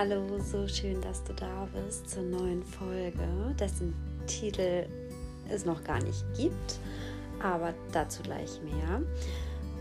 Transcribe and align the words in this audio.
Hallo, 0.00 0.38
so 0.38 0.68
schön, 0.68 1.00
dass 1.00 1.24
du 1.24 1.32
da 1.32 1.66
bist 1.74 2.08
zur 2.08 2.22
neuen 2.22 2.62
Folge, 2.62 3.26
dessen 3.58 3.92
Titel 4.28 4.86
es 5.48 5.64
noch 5.64 5.82
gar 5.82 6.00
nicht 6.00 6.24
gibt, 6.36 6.78
aber 7.42 7.74
dazu 7.90 8.22
gleich 8.22 8.62
mehr. 8.62 9.02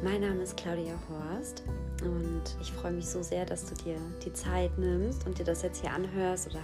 Mein 0.03 0.21
Name 0.21 0.41
ist 0.41 0.57
Claudia 0.57 0.95
Horst 1.07 1.61
und 2.01 2.41
ich 2.59 2.71
freue 2.71 2.93
mich 2.93 3.05
so 3.05 3.21
sehr, 3.21 3.45
dass 3.45 3.65
du 3.65 3.75
dir 3.75 3.97
die 4.25 4.33
Zeit 4.33 4.75
nimmst 4.79 5.27
und 5.27 5.37
dir 5.37 5.43
das 5.43 5.61
jetzt 5.61 5.81
hier 5.81 5.91
anhörst 5.91 6.49
oder 6.49 6.63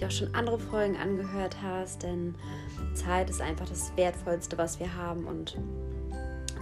dir 0.00 0.06
auch 0.06 0.10
schon 0.10 0.34
andere 0.34 0.58
Folgen 0.58 0.96
angehört 0.96 1.58
hast, 1.62 2.02
denn 2.02 2.34
Zeit 2.94 3.28
ist 3.28 3.42
einfach 3.42 3.68
das 3.68 3.94
Wertvollste, 3.96 4.56
was 4.56 4.80
wir 4.80 4.96
haben 4.96 5.26
und 5.26 5.58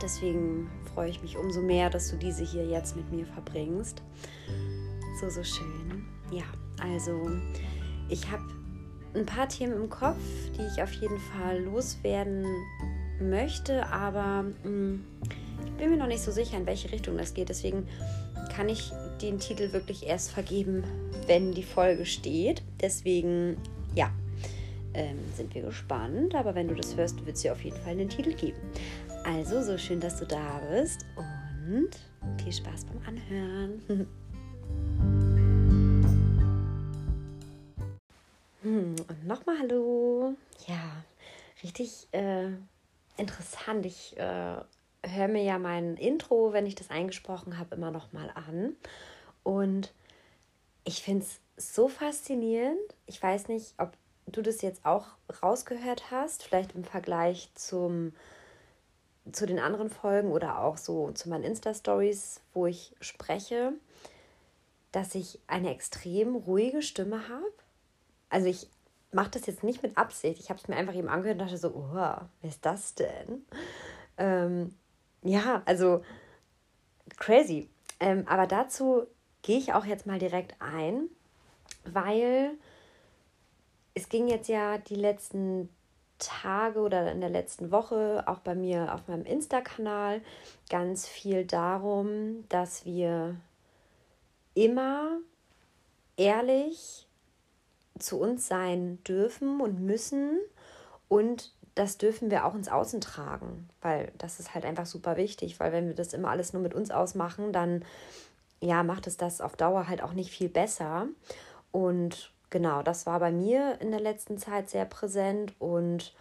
deswegen 0.03 0.69
freue 0.93 1.11
ich 1.11 1.23
mich 1.23 1.37
umso 1.37 1.61
mehr, 1.61 1.91
dass 1.91 2.11
du 2.11 2.16
diese 2.16 2.43
hier 2.43 2.66
jetzt 2.66 2.96
mit 2.96 3.12
mir 3.12 3.25
verbringst. 3.25 4.03
So, 5.21 5.31
so 5.31 5.45
schön. 5.45 6.04
Ja, 6.31 6.45
also 6.83 7.31
ich 8.09 8.31
habe 8.31 8.43
ein 9.15 9.27
paar 9.27 9.49
Themen 9.49 9.75
im 9.75 9.91
Kopf, 9.91 10.23
die 10.57 10.63
ich 10.63 10.82
auf 10.82 10.93
jeden 10.95 11.19
Fall 11.19 11.63
loswerden 11.63 12.45
möchte, 13.21 13.87
aber 13.87 14.45
mh, 14.65 14.68
mm, 14.68 15.05
ich 15.67 15.73
bin 15.73 15.91
mir 15.91 15.96
noch 15.96 16.07
nicht 16.07 16.23
so 16.23 16.31
sicher, 16.31 16.57
in 16.57 16.67
welche 16.67 16.91
Richtung 16.93 17.17
das 17.17 17.35
geht. 17.35 17.49
Deswegen 17.49 17.87
kann 18.55 18.68
ich 18.68 18.93
den 19.21 19.39
Titel 19.39 19.73
wirklich 19.73 20.07
erst 20.07 20.31
vergeben, 20.31 20.85
wenn 21.27 21.53
die 21.53 21.63
Folge 21.63 22.07
steht. 22.07 22.63
Deswegen, 22.81 23.57
ja, 23.95 24.11
ähm, 24.95 25.18
sind 25.35 25.54
wir 25.54 25.63
gespannt. 25.63 26.35
Aber 26.35 26.54
wenn 26.54 26.68
du 26.68 26.75
das 26.75 26.96
hörst, 26.96 27.25
wird 27.27 27.37
sie 27.37 27.51
auf 27.51 27.63
jeden 27.65 27.77
Fall 27.79 27.93
einen 27.93 28.09
Titel 28.09 28.35
geben. 28.35 28.59
Also, 29.25 29.63
so 29.63 29.79
schön, 29.79 30.01
dass 30.01 30.18
du 30.18 30.27
da 30.27 30.61
bist 30.71 31.07
und 31.17 31.91
viel 32.43 32.53
Spaß 32.53 32.84
beim 32.87 33.01
Anhören. 33.17 34.06
und 39.09 39.27
nochmal 39.27 39.59
Hallo. 39.59 40.35
Ja, 40.67 41.05
richtig 41.63 42.09
äh, 42.13 42.49
interessant. 43.17 43.87
Ich 43.87 44.17
äh, 44.17 44.57
höre 45.03 45.29
mir 45.29 45.43
ja 45.43 45.59
mein 45.59 45.97
Intro, 45.97 46.53
wenn 46.53 46.67
ich 46.67 46.75
das 46.75 46.91
eingesprochen 46.91 47.59
habe, 47.59 47.75
immer 47.77 47.91
nochmal 47.91 48.31
an. 48.35 48.77
Und 49.43 49.93
ich 50.85 51.03
finde 51.03 51.25
es 51.25 51.41
so 51.57 51.89
faszinierend. 51.89 52.79
Ich 53.07 53.23
weiß 53.23 53.49
nicht, 53.49 53.75
ob 53.79 53.93
du 54.27 54.43
das 54.43 54.63
jetzt 54.63 54.85
auch 54.85 55.07
rausgehört 55.43 56.11
hast, 56.11 56.43
vielleicht 56.43 56.75
im 56.75 56.85
Vergleich 56.85 57.51
zum, 57.55 58.15
zu 59.33 59.47
den 59.47 59.59
anderen 59.59 59.91
Folgen 59.91 60.31
oder 60.31 60.61
auch 60.61 60.77
so 60.77 61.11
zu 61.13 61.29
meinen 61.29 61.45
Insta-Stories, 61.45 62.41
wo 62.53 62.67
ich 62.67 62.95
spreche, 63.01 63.73
dass 64.93 65.15
ich 65.15 65.41
eine 65.47 65.71
extrem 65.71 66.37
ruhige 66.37 66.83
Stimme 66.83 67.29
habe 67.29 67.53
also 68.35 68.49
ich 68.49 68.67
mache 69.15 69.31
das 69.31 69.47
jetzt 69.47 69.65
nicht 69.65 69.83
mit 69.83 69.97
Absicht. 69.97 70.41
Ich 70.41 70.51
habe 70.51 70.61
es 70.61 70.69
mir 70.69 70.77
einfach 70.77 70.95
eben 70.95 71.09
angehört 71.09 71.41
und 71.41 71.47
dachte 71.47 71.59
so, 71.59 71.69
oh, 71.69 71.95
wer 71.95 72.29
ist 72.43 72.65
das 72.65 72.95
denn? 72.95 73.45
Ähm, 74.19 74.75
ja, 75.23 75.62
also 75.65 76.03
crazy. 77.17 77.69
Ähm, 78.01 78.25
aber 78.29 78.47
dazu 78.47 79.07
gehe 79.42 79.59
ich 79.59 79.73
auch 79.73 79.85
jetzt 79.85 80.07
mal 80.07 80.19
direkt 80.19 80.55
ein, 80.61 81.09
weil 81.85 82.53
es 83.95 84.09
ging 84.09 84.29
jetzt 84.29 84.48
ja 84.48 84.79
die 84.79 84.97
letzten 84.97 85.69
Tage 86.19 86.81
oder 86.81 87.11
in 87.12 87.20
der 87.20 87.31
letzten 87.31 87.70
Woche 87.70 88.25
auch 88.27 88.39
bei 88.39 88.55
mir 88.55 88.95
auf 88.95 89.07
meinem 89.09 89.25
Insta-Kanal 89.25 90.23
ganz 90.70 91.07
viel 91.07 91.45
darum, 91.45 92.45
dass 92.48 92.85
wir 92.85 93.37
immer 94.55 95.19
ehrlich 96.17 97.07
zu 97.98 98.20
uns 98.20 98.47
sein 98.48 99.03
dürfen 99.05 99.61
und 99.61 99.80
müssen 99.80 100.39
und 101.08 101.52
das 101.74 101.98
dürfen 101.98 102.30
wir 102.30 102.45
auch 102.45 102.55
ins 102.55 102.69
Außen 102.69 103.01
tragen, 103.01 103.69
weil 103.80 104.13
das 104.19 104.39
ist 104.39 104.55
halt 104.55 104.64
einfach 104.64 104.86
super 104.86 105.17
wichtig, 105.17 105.58
weil 105.58 105.73
wenn 105.73 105.89
wir 105.89 105.95
das 105.95 106.13
immer 106.13 106.30
alles 106.30 106.52
nur 106.52 106.63
mit 106.63 106.74
uns 106.74 106.91
ausmachen, 106.91 107.52
dann 107.52 107.85
ja, 108.61 108.83
macht 108.83 109.07
es 109.07 109.17
das 109.17 109.41
auf 109.41 109.57
Dauer 109.57 109.89
halt 109.89 110.02
auch 110.02 110.13
nicht 110.13 110.30
viel 110.30 110.48
besser. 110.48 111.08
Und 111.73 112.33
genau, 112.51 112.83
das 112.83 113.07
war 113.07 113.20
bei 113.20 113.33
mir 113.33 113.80
in 113.80 113.91
der 113.91 114.01
letzten 114.01 114.39
Zeit 114.39 114.70
sehr 114.70 114.85
präsent 114.85 115.52
und 115.58 116.14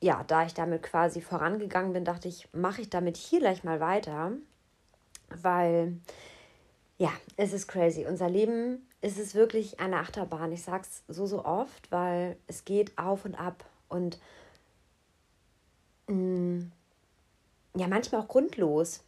ja, 0.00 0.24
da 0.26 0.44
ich 0.44 0.54
damit 0.54 0.82
quasi 0.82 1.20
vorangegangen 1.20 1.92
bin, 1.92 2.04
dachte 2.04 2.28
ich, 2.28 2.48
mache 2.52 2.82
ich 2.82 2.90
damit 2.90 3.16
hier 3.16 3.40
gleich 3.40 3.64
mal 3.64 3.80
weiter, 3.80 4.32
weil 5.30 5.98
ja, 6.98 7.10
es 7.36 7.52
ist 7.52 7.68
crazy. 7.68 8.06
Unser 8.06 8.28
Leben 8.28 8.86
ist 9.04 9.18
es 9.18 9.34
wirklich 9.34 9.80
eine 9.80 9.98
Achterbahn. 9.98 10.50
Ich 10.50 10.62
sage 10.62 10.84
es 10.84 11.04
so, 11.14 11.26
so 11.26 11.44
oft, 11.44 11.92
weil 11.92 12.38
es 12.46 12.64
geht 12.64 12.96
auf 12.96 13.26
und 13.26 13.34
ab. 13.34 13.64
Und 13.90 14.18
mh, 16.08 16.14
mm, 16.14 16.72
ja, 17.76 17.86
manchmal 17.86 18.22
auch 18.22 18.28
grundlos. 18.28 19.04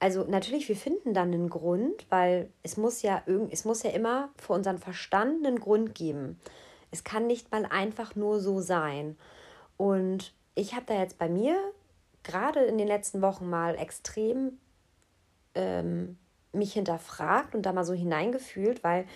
Also 0.00 0.24
natürlich, 0.24 0.68
wir 0.68 0.76
finden 0.76 1.12
dann 1.12 1.34
einen 1.34 1.50
Grund, 1.50 2.06
weil 2.08 2.50
es 2.62 2.78
muss 2.78 3.02
ja 3.02 3.22
irgend, 3.26 3.52
es 3.52 3.66
muss 3.66 3.82
ja 3.82 3.90
immer 3.90 4.30
für 4.36 4.54
unseren 4.54 4.78
Verstand 4.78 5.46
einen 5.46 5.60
Grund 5.60 5.94
geben. 5.94 6.40
Es 6.90 7.04
kann 7.04 7.26
nicht 7.26 7.52
mal 7.52 7.66
einfach 7.66 8.14
nur 8.16 8.40
so 8.40 8.60
sein. 8.60 9.18
Und 9.76 10.32
ich 10.54 10.74
habe 10.74 10.86
da 10.86 10.94
jetzt 10.94 11.18
bei 11.18 11.28
mir 11.28 11.60
gerade 12.22 12.60
in 12.60 12.78
den 12.78 12.88
letzten 12.88 13.20
Wochen 13.20 13.50
mal 13.50 13.74
extrem 13.74 14.58
ähm, 15.54 16.16
mich 16.52 16.72
hinterfragt 16.72 17.54
und 17.54 17.62
da 17.62 17.72
mal 17.72 17.84
so 17.84 17.92
hineingefühlt, 17.92 18.82
weil 18.82 19.06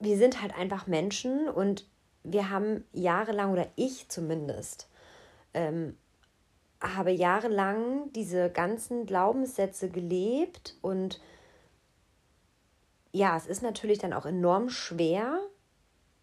wir 0.00 0.16
sind 0.16 0.42
halt 0.42 0.56
einfach 0.56 0.86
Menschen 0.86 1.48
und 1.48 1.86
wir 2.22 2.50
haben 2.50 2.84
jahrelang, 2.92 3.52
oder 3.52 3.68
ich 3.76 4.08
zumindest, 4.08 4.88
ähm, 5.52 5.96
habe 6.80 7.10
jahrelang 7.10 8.12
diese 8.12 8.50
ganzen 8.50 9.06
Glaubenssätze 9.06 9.88
gelebt 9.88 10.76
und 10.82 11.20
ja, 13.12 13.36
es 13.36 13.46
ist 13.46 13.62
natürlich 13.62 13.98
dann 13.98 14.12
auch 14.12 14.26
enorm 14.26 14.68
schwer, 14.68 15.38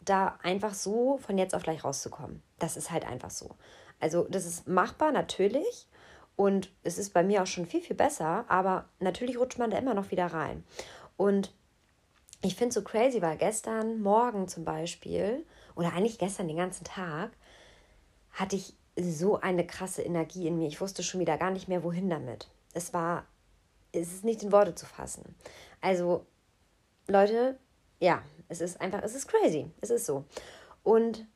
da 0.03 0.39
einfach 0.43 0.73
so 0.73 1.17
von 1.17 1.37
jetzt 1.37 1.55
auf 1.55 1.63
gleich 1.63 1.83
rauszukommen. 1.83 2.41
Das 2.59 2.75
ist 2.75 2.91
halt 2.91 3.07
einfach 3.07 3.29
so. 3.29 3.55
Also 3.99 4.27
das 4.29 4.45
ist 4.45 4.67
machbar 4.67 5.11
natürlich 5.11 5.87
und 6.41 6.71
es 6.81 6.97
ist 6.97 7.13
bei 7.13 7.21
mir 7.21 7.43
auch 7.43 7.47
schon 7.47 7.67
viel, 7.67 7.81
viel 7.81 7.95
besser, 7.95 8.45
aber 8.47 8.89
natürlich 8.99 9.37
rutscht 9.37 9.59
man 9.59 9.69
da 9.69 9.77
immer 9.77 9.93
noch 9.93 10.09
wieder 10.09 10.25
rein. 10.25 10.63
Und 11.15 11.53
ich 12.41 12.55
finde 12.55 12.69
es 12.69 12.73
so 12.73 12.81
crazy, 12.81 13.21
weil 13.21 13.37
gestern 13.37 14.01
Morgen 14.01 14.47
zum 14.47 14.65
Beispiel, 14.65 15.45
oder 15.75 15.93
eigentlich 15.93 16.17
gestern 16.17 16.47
den 16.47 16.57
ganzen 16.57 16.83
Tag, 16.83 17.29
hatte 18.31 18.55
ich 18.55 18.73
so 18.99 19.39
eine 19.39 19.67
krasse 19.67 20.01
Energie 20.01 20.47
in 20.47 20.57
mir. 20.57 20.67
Ich 20.67 20.81
wusste 20.81 21.03
schon 21.03 21.19
wieder 21.19 21.37
gar 21.37 21.51
nicht 21.51 21.67
mehr, 21.67 21.83
wohin 21.83 22.09
damit. 22.09 22.49
Es 22.73 22.91
war, 22.91 23.27
es 23.91 24.11
ist 24.11 24.23
nicht 24.23 24.41
in 24.41 24.51
Worte 24.51 24.73
zu 24.73 24.87
fassen. 24.87 25.35
Also, 25.79 26.25
Leute, 27.07 27.59
ja, 27.99 28.23
es 28.47 28.61
ist 28.61 28.81
einfach, 28.81 29.03
es 29.03 29.13
ist 29.13 29.27
crazy. 29.27 29.69
Es 29.79 29.91
ist 29.91 30.07
so. 30.07 30.25
Und 30.81 31.27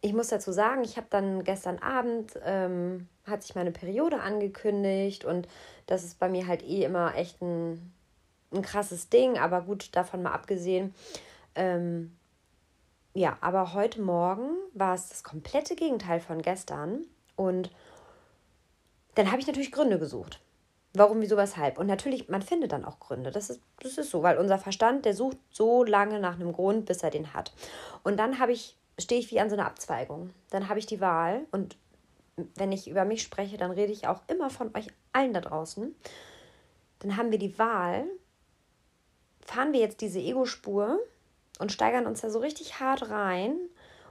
ich 0.00 0.12
muss 0.12 0.28
dazu 0.28 0.52
sagen, 0.52 0.84
ich 0.84 0.96
habe 0.96 1.06
dann 1.10 1.44
gestern 1.44 1.78
Abend, 1.78 2.38
ähm, 2.44 3.08
hat 3.26 3.42
sich 3.42 3.54
meine 3.54 3.72
Periode 3.72 4.20
angekündigt 4.20 5.24
und 5.24 5.48
das 5.86 6.04
ist 6.04 6.18
bei 6.18 6.28
mir 6.28 6.46
halt 6.46 6.62
eh 6.62 6.84
immer 6.84 7.14
echt 7.14 7.40
ein, 7.42 7.92
ein 8.52 8.62
krasses 8.62 9.08
Ding, 9.08 9.38
aber 9.38 9.62
gut, 9.62 9.94
davon 9.96 10.22
mal 10.22 10.32
abgesehen. 10.32 10.94
Ähm, 11.54 12.16
ja, 13.14 13.38
aber 13.40 13.72
heute 13.72 14.00
Morgen 14.00 14.50
war 14.74 14.94
es 14.94 15.08
das 15.08 15.24
komplette 15.24 15.74
Gegenteil 15.74 16.20
von 16.20 16.42
gestern 16.42 17.06
und 17.34 17.70
dann 19.14 19.30
habe 19.30 19.40
ich 19.40 19.46
natürlich 19.46 19.72
Gründe 19.72 19.98
gesucht. 19.98 20.40
Warum, 20.92 21.20
wieso, 21.20 21.36
weshalb? 21.36 21.78
Und 21.78 21.86
natürlich, 21.86 22.28
man 22.28 22.42
findet 22.42 22.72
dann 22.72 22.84
auch 22.84 23.00
Gründe. 23.00 23.30
Das 23.30 23.50
ist, 23.50 23.60
das 23.80 23.98
ist 23.98 24.10
so, 24.10 24.22
weil 24.22 24.38
unser 24.38 24.58
Verstand, 24.58 25.04
der 25.04 25.14
sucht 25.14 25.36
so 25.50 25.84
lange 25.84 26.20
nach 26.20 26.36
einem 26.36 26.52
Grund, 26.52 26.86
bis 26.86 27.02
er 27.02 27.10
den 27.10 27.34
hat. 27.34 27.52
Und 28.02 28.18
dann 28.18 28.38
habe 28.38 28.52
ich 28.52 28.76
stehe 28.98 29.20
ich 29.20 29.30
wie 29.30 29.40
an 29.40 29.50
so 29.50 29.56
einer 29.56 29.66
Abzweigung. 29.66 30.30
Dann 30.50 30.68
habe 30.68 30.78
ich 30.78 30.86
die 30.86 31.00
Wahl 31.00 31.46
und 31.50 31.76
wenn 32.54 32.72
ich 32.72 32.88
über 32.88 33.04
mich 33.04 33.22
spreche, 33.22 33.56
dann 33.56 33.70
rede 33.70 33.92
ich 33.92 34.08
auch 34.08 34.20
immer 34.28 34.50
von 34.50 34.74
euch 34.76 34.88
allen 35.12 35.32
da 35.32 35.40
draußen. 35.40 35.94
Dann 36.98 37.16
haben 37.16 37.30
wir 37.30 37.38
die 37.38 37.58
Wahl, 37.58 38.06
fahren 39.40 39.72
wir 39.72 39.80
jetzt 39.80 40.00
diese 40.00 40.18
Ego-Spur 40.18 40.98
und 41.58 41.72
steigern 41.72 42.06
uns 42.06 42.20
da 42.20 42.30
so 42.30 42.38
richtig 42.38 42.80
hart 42.80 43.08
rein 43.10 43.56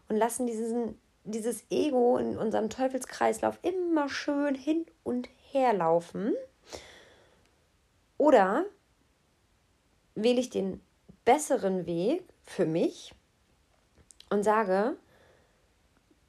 und 0.09 0.17
lassen 0.17 0.47
diesen, 0.47 0.99
dieses 1.23 1.63
Ego 1.69 2.17
in 2.17 2.37
unserem 2.37 2.69
Teufelskreislauf 2.69 3.59
immer 3.61 4.09
schön 4.09 4.55
hin 4.55 4.85
und 5.03 5.29
her 5.51 5.73
laufen. 5.73 6.33
Oder 8.17 8.65
wähle 10.15 10.39
ich 10.39 10.49
den 10.49 10.81
besseren 11.25 11.85
Weg 11.85 12.23
für 12.43 12.65
mich 12.65 13.13
und 14.29 14.43
sage, 14.43 14.95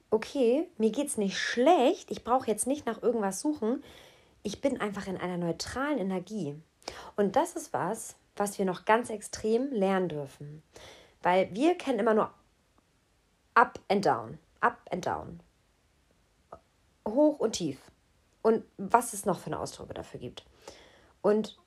okay, 0.09 0.67
mir 0.77 0.91
geht 0.91 1.07
es 1.07 1.17
nicht 1.17 1.37
schlecht, 1.37 2.11
ich 2.11 2.23
brauche 2.23 2.47
jetzt 2.47 2.67
nicht 2.67 2.85
nach 2.85 3.01
irgendwas 3.01 3.39
suchen, 3.39 3.83
ich 4.43 4.61
bin 4.61 4.79
einfach 4.79 5.07
in 5.07 5.17
einer 5.17 5.37
neutralen 5.37 5.97
Energie. 5.97 6.55
Und 7.15 7.35
das 7.35 7.55
ist 7.55 7.73
was, 7.73 8.15
was 8.35 8.57
wir 8.57 8.65
noch 8.65 8.85
ganz 8.85 9.09
extrem 9.09 9.71
lernen 9.71 10.09
dürfen. 10.09 10.63
Weil 11.21 11.53
wir 11.53 11.75
kennen 11.75 11.99
immer 11.99 12.13
nur 12.13 12.31
up 13.55 13.79
and 13.89 14.05
down, 14.05 14.37
up 14.61 14.77
and 14.91 15.05
down. 15.05 15.39
Hoch 17.05 17.39
und 17.39 17.53
tief. 17.53 17.79
Und 18.41 18.63
was 18.77 19.13
es 19.13 19.25
noch 19.25 19.39
für 19.39 19.47
eine 19.47 19.59
Ausdrücke 19.59 19.93
dafür 19.93 20.19
gibt. 20.19 20.45
Und 21.21 21.57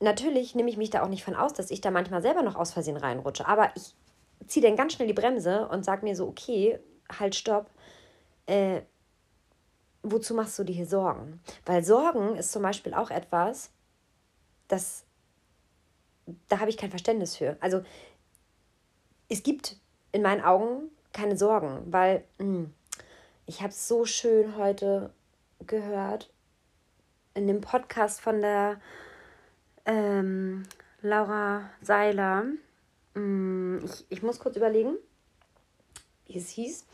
natürlich 0.00 0.54
nehme 0.54 0.70
ich 0.70 0.76
mich 0.76 0.90
da 0.90 1.02
auch 1.02 1.08
nicht 1.08 1.24
von 1.24 1.34
aus, 1.34 1.52
dass 1.52 1.70
ich 1.70 1.80
da 1.80 1.90
manchmal 1.90 2.22
selber 2.22 2.42
noch 2.42 2.56
aus 2.56 2.72
Versehen 2.72 2.96
reinrutsche. 2.96 3.46
Aber 3.46 3.70
ich 3.76 3.94
ziehe 4.46 4.64
dann 4.64 4.76
ganz 4.76 4.94
schnell 4.94 5.08
die 5.08 5.14
Bremse 5.14 5.68
und 5.68 5.84
sage 5.84 6.04
mir 6.04 6.16
so, 6.16 6.26
okay, 6.26 6.78
halt, 7.18 7.34
stopp. 7.34 7.70
Äh, 8.46 8.82
wozu 10.02 10.34
machst 10.34 10.58
du 10.58 10.64
dir 10.64 10.74
hier 10.74 10.86
Sorgen? 10.86 11.40
Weil 11.64 11.82
Sorgen 11.82 12.36
ist 12.36 12.52
zum 12.52 12.62
Beispiel 12.62 12.94
auch 12.94 13.10
etwas, 13.10 13.70
das, 14.68 15.04
da 16.48 16.60
habe 16.60 16.70
ich 16.70 16.76
kein 16.76 16.90
Verständnis 16.90 17.36
für. 17.36 17.56
Also 17.60 17.82
es 19.28 19.42
gibt 19.42 19.76
in 20.12 20.22
meinen 20.22 20.42
Augen 20.42 20.90
keine 21.12 21.36
Sorgen, 21.36 21.82
weil 21.92 22.24
mh, 22.38 22.44
hm, 22.44 22.74
ich 23.46 23.60
habe 23.60 23.70
es 23.70 23.88
so 23.88 24.04
schön 24.04 24.56
heute 24.56 25.12
gehört 25.66 26.30
in 27.34 27.46
dem 27.46 27.60
Podcast 27.60 28.20
von 28.20 28.40
der 28.40 28.80
ähm, 29.84 30.64
Laura 31.02 31.70
Seiler. 31.80 32.44
Mh, 33.14 33.20
hm, 33.20 33.84
ich, 33.84 34.06
ich 34.08 34.22
muss 34.22 34.38
kurz 34.38 34.56
überlegen, 34.56 34.96
wie 36.26 36.38
es 36.38 36.48
hieß. 36.50 36.84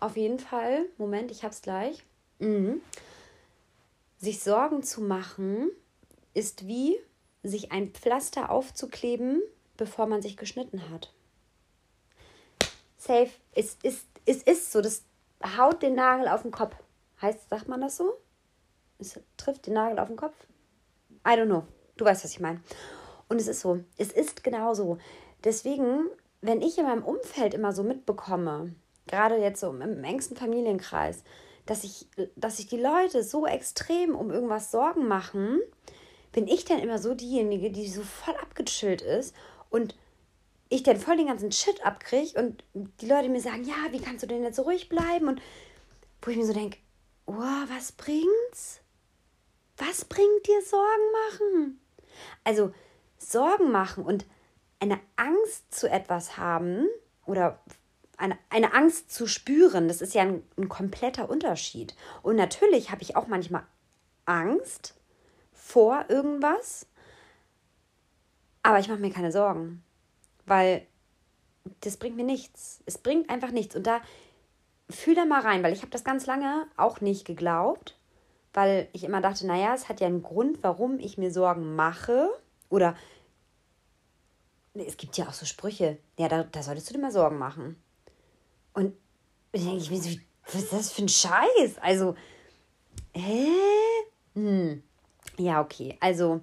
Auf 0.00 0.16
jeden 0.16 0.38
Fall, 0.38 0.86
Moment, 0.98 1.30
ich 1.30 1.42
habe 1.42 1.52
es 1.52 1.62
gleich. 1.62 2.04
Mhm. 2.38 2.80
Sich 4.18 4.40
Sorgen 4.42 4.82
zu 4.82 5.00
machen 5.02 5.70
ist 6.34 6.66
wie 6.66 6.98
sich 7.42 7.72
ein 7.72 7.92
Pflaster 7.92 8.50
aufzukleben, 8.50 9.42
bevor 9.76 10.06
man 10.06 10.20
sich 10.20 10.36
geschnitten 10.36 10.90
hat. 10.90 11.12
Safe, 12.98 13.30
es 13.54 13.76
ist, 13.82 14.06
es 14.26 14.42
ist 14.42 14.72
so, 14.72 14.80
das 14.80 15.04
haut 15.56 15.82
den 15.82 15.94
Nagel 15.94 16.28
auf 16.28 16.42
den 16.42 16.50
Kopf. 16.50 16.74
Heißt, 17.22 17.48
sagt 17.48 17.68
man 17.68 17.80
das 17.80 17.96
so? 17.96 18.18
Es 18.98 19.18
trifft 19.36 19.66
den 19.66 19.74
Nagel 19.74 19.98
auf 19.98 20.08
den 20.08 20.16
Kopf? 20.16 20.34
I 21.26 21.30
don't 21.30 21.46
know. 21.46 21.64
Du 21.96 22.04
weißt, 22.04 22.24
was 22.24 22.32
ich 22.32 22.40
meine. 22.40 22.60
Und 23.28 23.40
es 23.40 23.48
ist 23.48 23.60
so, 23.60 23.80
es 23.96 24.12
ist 24.12 24.44
genau 24.44 24.74
so. 24.74 24.98
Deswegen, 25.44 26.08
wenn 26.40 26.62
ich 26.62 26.78
in 26.78 26.84
meinem 26.84 27.04
Umfeld 27.04 27.54
immer 27.54 27.72
so 27.72 27.82
mitbekomme, 27.82 28.74
gerade 29.06 29.36
jetzt 29.36 29.60
so 29.60 29.70
im 29.70 30.04
engsten 30.04 30.36
Familienkreis, 30.36 31.22
dass 31.66 31.84
ich, 31.84 32.08
dass 32.36 32.58
sich 32.58 32.66
die 32.66 32.80
Leute 32.80 33.22
so 33.22 33.46
extrem 33.46 34.14
um 34.14 34.30
irgendwas 34.30 34.70
Sorgen 34.70 35.08
machen, 35.08 35.60
bin 36.32 36.46
ich 36.48 36.64
dann 36.64 36.78
immer 36.78 36.98
so 36.98 37.14
diejenige, 37.14 37.70
die 37.70 37.88
so 37.88 38.02
voll 38.02 38.36
abgechillt 38.36 39.02
ist 39.02 39.34
und 39.70 39.96
ich 40.68 40.82
dann 40.82 40.96
voll 40.96 41.16
den 41.16 41.28
ganzen 41.28 41.52
Shit 41.52 41.84
abkriege 41.84 42.38
und 42.40 42.64
die 43.00 43.06
Leute 43.06 43.28
mir 43.28 43.40
sagen, 43.40 43.64
ja, 43.64 43.74
wie 43.90 44.00
kannst 44.00 44.22
du 44.22 44.26
denn 44.26 44.42
jetzt 44.42 44.56
so 44.56 44.62
ruhig 44.62 44.88
bleiben? 44.88 45.28
Und 45.28 45.40
wo 46.22 46.30
ich 46.30 46.36
mir 46.36 46.46
so 46.46 46.52
denke, 46.52 46.78
oh, 47.26 47.32
was 47.32 47.92
bringt's? 47.92 48.80
Was 49.76 50.04
bringt 50.04 50.46
dir 50.46 50.62
Sorgen 50.62 51.12
machen? 51.30 51.80
Also 52.44 52.72
Sorgen 53.18 53.70
machen 53.70 54.04
und 54.04 54.26
eine 54.80 54.98
Angst 55.16 55.74
zu 55.74 55.90
etwas 55.90 56.36
haben 56.36 56.86
oder 57.24 57.58
eine, 58.16 58.38
eine 58.50 58.72
Angst 58.74 59.12
zu 59.12 59.26
spüren, 59.26 59.88
das 59.88 60.00
ist 60.00 60.14
ja 60.14 60.22
ein, 60.22 60.42
ein 60.56 60.68
kompletter 60.68 61.28
Unterschied. 61.28 61.94
Und 62.22 62.36
natürlich 62.36 62.90
habe 62.90 63.02
ich 63.02 63.16
auch 63.16 63.26
manchmal 63.26 63.62
Angst 64.24 64.94
vor 65.52 66.06
irgendwas, 66.08 66.86
aber 68.62 68.78
ich 68.78 68.88
mache 68.88 68.98
mir 68.98 69.12
keine 69.12 69.32
Sorgen, 69.32 69.82
weil 70.46 70.86
das 71.80 71.96
bringt 71.96 72.16
mir 72.16 72.24
nichts. 72.24 72.82
Es 72.86 72.98
bringt 72.98 73.30
einfach 73.30 73.50
nichts. 73.50 73.76
Und 73.76 73.86
da 73.86 74.00
fühl 74.90 75.14
da 75.14 75.24
mal 75.24 75.40
rein, 75.40 75.62
weil 75.62 75.72
ich 75.72 75.82
habe 75.82 75.90
das 75.90 76.04
ganz 76.04 76.26
lange 76.26 76.66
auch 76.76 77.00
nicht 77.00 77.24
geglaubt, 77.24 77.98
weil 78.52 78.88
ich 78.92 79.04
immer 79.04 79.20
dachte, 79.20 79.46
naja, 79.46 79.74
es 79.74 79.88
hat 79.88 80.00
ja 80.00 80.06
einen 80.06 80.22
Grund, 80.22 80.58
warum 80.62 80.98
ich 80.98 81.18
mir 81.18 81.30
Sorgen 81.30 81.76
mache. 81.76 82.28
Oder 82.68 82.96
es 84.80 84.96
gibt 84.96 85.16
ja 85.16 85.28
auch 85.28 85.32
so 85.32 85.46
Sprüche, 85.46 85.98
ja, 86.18 86.28
da, 86.28 86.44
da 86.44 86.62
solltest 86.62 86.88
du 86.88 86.94
dir 86.94 87.00
mal 87.00 87.12
Sorgen 87.12 87.38
machen. 87.38 87.76
Und 88.72 88.94
dann 89.52 89.64
denke 89.64 89.78
ich 89.78 89.90
mir 89.90 90.00
so, 90.00 90.10
was 90.46 90.54
ist 90.54 90.72
das 90.72 90.92
für 90.92 91.02
ein 91.02 91.08
Scheiß? 91.08 91.78
Also, 91.80 92.14
hä? 93.14 93.48
Hm. 94.34 94.82
Ja, 95.38 95.60
okay. 95.60 95.96
Also, 96.00 96.40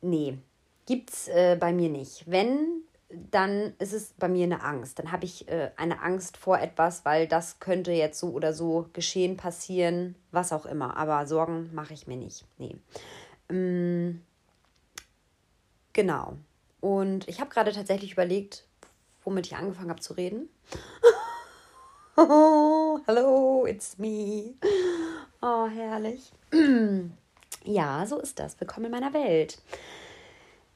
nee, 0.00 0.38
gibt's 0.86 1.28
äh, 1.28 1.56
bei 1.58 1.72
mir 1.72 1.88
nicht. 1.88 2.24
Wenn, 2.26 2.82
dann 3.08 3.74
ist 3.78 3.92
es 3.92 4.12
bei 4.18 4.28
mir 4.28 4.44
eine 4.44 4.62
Angst. 4.62 4.98
Dann 4.98 5.12
habe 5.12 5.24
ich 5.24 5.48
äh, 5.48 5.70
eine 5.76 6.02
Angst 6.02 6.36
vor 6.36 6.58
etwas, 6.58 7.04
weil 7.04 7.26
das 7.26 7.60
könnte 7.60 7.92
jetzt 7.92 8.18
so 8.18 8.30
oder 8.30 8.52
so 8.52 8.88
geschehen, 8.92 9.36
passieren, 9.36 10.14
was 10.30 10.52
auch 10.52 10.66
immer. 10.66 10.96
Aber 10.96 11.26
Sorgen 11.26 11.70
mache 11.74 11.94
ich 11.94 12.06
mir 12.06 12.16
nicht. 12.16 12.44
Nee. 12.58 12.76
Ähm, 13.48 14.22
genau. 15.92 16.36
Und 16.82 17.28
ich 17.28 17.40
habe 17.40 17.48
gerade 17.48 17.72
tatsächlich 17.72 18.12
überlegt, 18.12 18.64
womit 19.22 19.46
ich 19.46 19.54
angefangen 19.54 19.88
habe 19.88 20.00
zu 20.00 20.12
reden. 20.14 20.50
Oh, 22.14 23.00
hello, 23.06 23.64
it's 23.66 23.96
me. 23.96 24.52
Oh, 25.40 25.66
herrlich. 25.66 26.30
Ja, 27.64 28.04
so 28.06 28.18
ist 28.18 28.38
das. 28.38 28.60
Willkommen 28.60 28.86
in 28.86 28.92
meiner 28.92 29.14
Welt. 29.14 29.62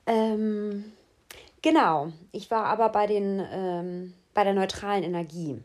Ähm, 0.07 0.93
genau. 1.61 2.13
Ich 2.33 2.51
war 2.51 2.65
aber 2.67 2.89
bei 2.89 3.07
den 3.07 3.45
ähm, 3.51 4.15
bei 4.33 4.45
der 4.45 4.55
neutralen 4.55 5.03
Energie. 5.03 5.61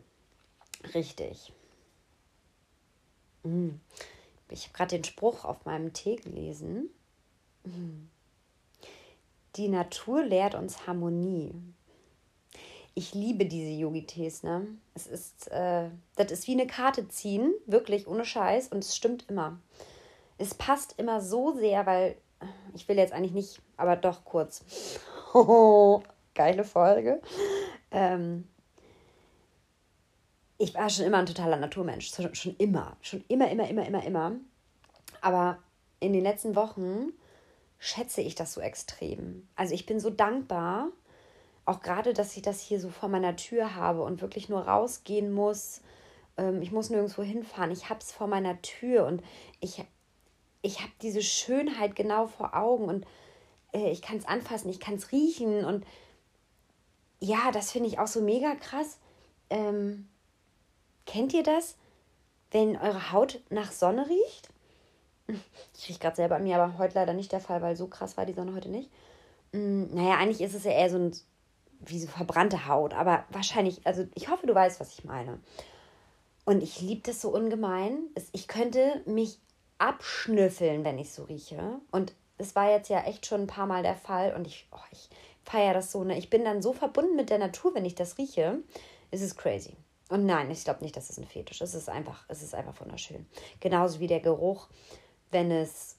Richtig. 0.94 1.52
Hm. 3.44 3.80
Ich 4.50 4.64
habe 4.64 4.76
gerade 4.76 4.96
den 4.96 5.04
Spruch 5.04 5.44
auf 5.44 5.64
meinem 5.64 5.92
Tee 5.92 6.16
gelesen. 6.16 6.90
Die 9.56 9.68
Natur 9.68 10.22
lehrt 10.22 10.54
uns 10.54 10.86
Harmonie 10.86 11.52
ich 12.94 13.14
liebe 13.14 13.46
diese 13.46 13.70
Yogi-Tees, 13.70 14.42
ne? 14.42 14.66
Es 14.94 15.06
ist, 15.06 15.50
äh, 15.50 15.88
das 16.16 16.30
ist 16.30 16.46
wie 16.46 16.52
eine 16.52 16.66
Karte 16.66 17.08
ziehen, 17.08 17.54
wirklich, 17.66 18.06
ohne 18.06 18.24
Scheiß, 18.24 18.68
und 18.68 18.84
es 18.84 18.94
stimmt 18.96 19.28
immer. 19.28 19.58
Es 20.38 20.54
passt 20.54 20.98
immer 20.98 21.20
so 21.20 21.54
sehr, 21.54 21.86
weil 21.86 22.16
ich 22.74 22.88
will 22.88 22.96
jetzt 22.96 23.12
eigentlich 23.12 23.32
nicht, 23.32 23.62
aber 23.76 23.96
doch 23.96 24.24
kurz. 24.24 24.64
Geile 26.34 26.64
Folge. 26.64 27.22
Ähm, 27.90 28.48
ich 30.58 30.74
war 30.74 30.90
schon 30.90 31.06
immer 31.06 31.18
ein 31.18 31.26
totaler 31.26 31.56
Naturmensch, 31.56 32.12
schon 32.32 32.56
immer, 32.56 32.96
schon 33.00 33.24
immer, 33.28 33.50
immer, 33.50 33.68
immer, 33.68 33.86
immer, 33.86 34.04
immer. 34.04 34.32
Aber 35.20 35.58
in 36.00 36.12
den 36.12 36.22
letzten 36.22 36.56
Wochen 36.56 37.12
schätze 37.84 38.20
ich 38.20 38.36
das 38.36 38.52
so 38.52 38.60
extrem. 38.60 39.48
Also 39.56 39.74
ich 39.74 39.86
bin 39.86 39.98
so 39.98 40.08
dankbar, 40.08 40.92
auch 41.64 41.80
gerade, 41.80 42.12
dass 42.12 42.36
ich 42.36 42.42
das 42.42 42.60
hier 42.60 42.78
so 42.78 42.90
vor 42.90 43.08
meiner 43.08 43.34
Tür 43.34 43.74
habe 43.74 44.04
und 44.04 44.20
wirklich 44.20 44.48
nur 44.48 44.68
rausgehen 44.68 45.32
muss. 45.32 45.80
Ähm, 46.36 46.62
ich 46.62 46.70
muss 46.70 46.90
nirgendwo 46.90 47.24
hinfahren. 47.24 47.72
Ich 47.72 47.90
habe 47.90 47.98
es 47.98 48.12
vor 48.12 48.28
meiner 48.28 48.62
Tür 48.62 49.06
und 49.06 49.20
ich, 49.58 49.84
ich 50.62 50.78
habe 50.78 50.92
diese 51.02 51.22
Schönheit 51.22 51.96
genau 51.96 52.28
vor 52.28 52.54
Augen 52.54 52.84
und 52.84 53.04
äh, 53.72 53.90
ich 53.90 54.00
kann 54.00 54.16
es 54.16 54.26
anfassen, 54.26 54.68
ich 54.68 54.78
kann 54.78 54.94
es 54.94 55.10
riechen 55.10 55.64
und 55.64 55.84
ja, 57.18 57.50
das 57.50 57.72
finde 57.72 57.88
ich 57.88 57.98
auch 57.98 58.06
so 58.06 58.20
mega 58.20 58.54
krass. 58.54 59.00
Ähm, 59.50 60.08
kennt 61.04 61.34
ihr 61.34 61.42
das, 61.42 61.76
wenn 62.52 62.76
eure 62.76 63.10
Haut 63.10 63.40
nach 63.50 63.72
Sonne 63.72 64.08
riecht? 64.08 64.51
Ich 65.74 65.88
rieche 65.88 65.98
gerade 65.98 66.16
selber 66.16 66.36
an 66.36 66.44
mir, 66.44 66.56
aber 66.56 66.78
heute 66.78 66.94
leider 66.94 67.12
nicht 67.14 67.32
der 67.32 67.40
Fall, 67.40 67.62
weil 67.62 67.76
so 67.76 67.86
krass 67.86 68.16
war 68.16 68.26
die 68.26 68.34
Sonne 68.34 68.54
heute 68.54 68.68
nicht. 68.68 68.90
Mm, 69.52 69.94
naja, 69.94 70.16
eigentlich 70.16 70.40
ist 70.40 70.54
es 70.54 70.64
ja 70.64 70.72
eher 70.72 70.90
so 70.90 70.98
ein 70.98 71.12
wie 71.84 71.98
so 71.98 72.06
verbrannte 72.06 72.68
Haut, 72.68 72.94
aber 72.94 73.24
wahrscheinlich, 73.30 73.84
also 73.84 74.06
ich 74.14 74.28
hoffe, 74.30 74.46
du 74.46 74.54
weißt, 74.54 74.80
was 74.80 74.92
ich 74.92 75.04
meine. 75.04 75.40
Und 76.44 76.62
ich 76.62 76.80
liebe 76.80 77.02
das 77.02 77.20
so 77.20 77.30
ungemein. 77.30 78.08
Ich 78.32 78.48
könnte 78.48 79.02
mich 79.04 79.38
abschnüffeln, 79.78 80.84
wenn 80.84 80.98
ich 80.98 81.12
so 81.12 81.24
rieche. 81.24 81.80
Und 81.90 82.14
es 82.38 82.56
war 82.56 82.70
jetzt 82.70 82.88
ja 82.88 83.02
echt 83.02 83.26
schon 83.26 83.42
ein 83.42 83.46
paar 83.46 83.66
Mal 83.66 83.82
der 83.82 83.96
Fall 83.96 84.34
und 84.34 84.46
ich, 84.46 84.68
oh, 84.72 84.84
ich 84.90 85.08
feiere 85.44 85.74
das 85.74 85.92
so. 85.92 86.04
Ne? 86.04 86.18
Ich 86.18 86.30
bin 86.30 86.44
dann 86.44 86.62
so 86.62 86.72
verbunden 86.72 87.16
mit 87.16 87.30
der 87.30 87.38
Natur, 87.38 87.74
wenn 87.74 87.84
ich 87.84 87.94
das 87.94 88.18
rieche. 88.18 88.58
Es 89.10 89.22
ist 89.22 89.36
crazy. 89.36 89.76
Und 90.08 90.26
nein, 90.26 90.50
ich 90.50 90.64
glaube 90.64 90.82
nicht, 90.82 90.96
dass 90.96 91.10
es 91.10 91.18
ein 91.18 91.26
Fetisch 91.26 91.60
ist. 91.60 91.74
Es 91.74 91.82
ist 91.82 91.88
einfach, 91.88 92.24
es 92.28 92.42
ist 92.42 92.54
einfach 92.54 92.80
wunderschön. 92.80 93.26
Genauso 93.60 94.00
wie 94.00 94.08
der 94.08 94.20
Geruch, 94.20 94.68
wenn 95.32 95.50
es 95.50 95.96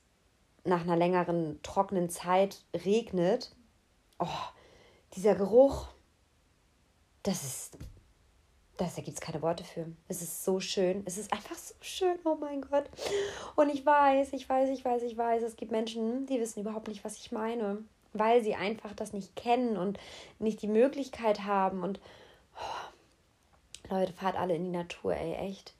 nach 0.63 0.81
einer 0.81 0.95
längeren 0.95 1.61
trockenen 1.61 2.09
Zeit 2.09 2.63
regnet. 2.85 3.53
Oh, 4.19 4.27
dieser 5.15 5.35
Geruch, 5.35 5.87
das 7.23 7.43
ist, 7.43 7.77
das, 8.77 8.95
da 8.95 9.01
gibt 9.01 9.15
es 9.17 9.21
keine 9.21 9.41
Worte 9.41 9.63
für. 9.63 9.87
Es 10.07 10.21
ist 10.21 10.45
so 10.45 10.59
schön. 10.59 11.03
Es 11.05 11.17
ist 11.17 11.33
einfach 11.33 11.55
so 11.55 11.73
schön. 11.81 12.17
Oh 12.23 12.37
mein 12.39 12.61
Gott. 12.61 12.85
Und 13.55 13.69
ich 13.69 13.85
weiß, 13.85 14.33
ich 14.33 14.47
weiß, 14.47 14.69
ich 14.69 14.85
weiß, 14.85 15.03
ich 15.03 15.17
weiß, 15.17 15.43
es 15.43 15.55
gibt 15.55 15.71
Menschen, 15.71 16.25
die 16.27 16.39
wissen 16.39 16.61
überhaupt 16.61 16.87
nicht, 16.87 17.03
was 17.03 17.17
ich 17.17 17.31
meine. 17.31 17.83
weil 18.13 18.43
sie 18.43 18.55
einfach 18.55 18.93
das 18.93 19.11
nicht 19.11 19.35
kennen 19.35 19.75
und 19.75 19.97
nicht 20.39 20.61
die 20.61 20.67
Möglichkeit 20.67 21.41
haben. 21.45 21.83
Und 21.83 21.99
oh, 22.55 23.89
Leute, 23.89 24.13
fahrt 24.13 24.37
alle 24.37 24.55
in 24.55 24.63
die 24.63 24.69
Natur, 24.69 25.15
ey, 25.15 25.33
echt. 25.33 25.73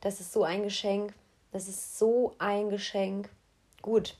Das 0.00 0.20
ist 0.20 0.32
so 0.32 0.44
ein 0.44 0.62
Geschenk. 0.62 1.14
Das 1.54 1.68
ist 1.68 1.96
so 2.00 2.34
ein 2.40 2.68
Geschenk. 2.68 3.28
Gut. 3.80 4.16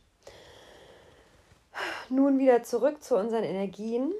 Nun 2.08 2.38
wieder 2.38 2.62
zurück 2.62 3.02
zu 3.02 3.16
unseren 3.16 3.42
Energien. 3.42 4.12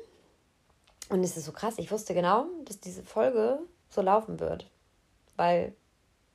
Und 1.11 1.23
es 1.23 1.37
ist 1.37 1.45
so 1.45 1.53
krass, 1.53 1.79
ich 1.79 1.93
wusste 1.93 2.13
genau, 2.13 2.47
dass 2.65 2.81
diese 2.81 3.05
Folge 3.05 3.61
so 3.89 4.03
laufen 4.03 4.41
wird. 4.41 4.69
Weil 5.37 5.77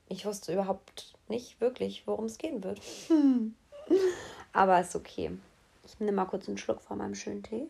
ich 0.08 0.26
wusste 0.26 0.54
überhaupt 0.54 1.16
nicht 1.28 1.60
wirklich, 1.60 2.08
worum 2.08 2.28
es 2.28 2.38
gehen 2.38 2.64
wird. 2.64 2.80
Aber 4.54 4.80
ist 4.80 4.96
okay. 4.96 5.32
Ich 5.84 6.00
nehme 6.00 6.14
mal 6.14 6.26
kurz 6.28 6.48
einen 6.48 6.58
Schluck 6.58 6.80
von 6.80 6.98
meinem 6.98 7.16
schönen 7.16 7.44
Tee. 7.44 7.68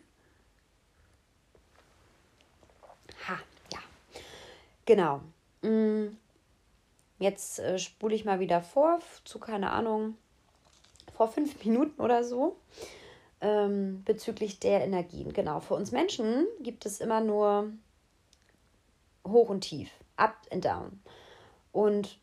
Ha, 3.26 3.40
ja. 3.72 3.80
Genau. 4.84 5.20
Jetzt 7.20 7.58
äh, 7.58 7.78
spule 7.78 8.14
ich 8.14 8.24
mal 8.24 8.40
wieder 8.40 8.62
vor, 8.62 8.98
zu 9.24 9.38
keine 9.38 9.70
Ahnung, 9.70 10.16
vor 11.14 11.28
fünf 11.28 11.62
Minuten 11.64 12.00
oder 12.00 12.24
so, 12.24 12.56
ähm, 13.42 14.02
bezüglich 14.04 14.58
der 14.58 14.82
Energien. 14.82 15.32
Genau, 15.34 15.60
für 15.60 15.74
uns 15.74 15.92
Menschen 15.92 16.46
gibt 16.60 16.86
es 16.86 16.98
immer 16.98 17.20
nur 17.20 17.70
hoch 19.28 19.50
und 19.50 19.60
tief, 19.60 19.90
up 20.16 20.34
and 20.50 20.64
down. 20.64 21.02
Und 21.72 22.18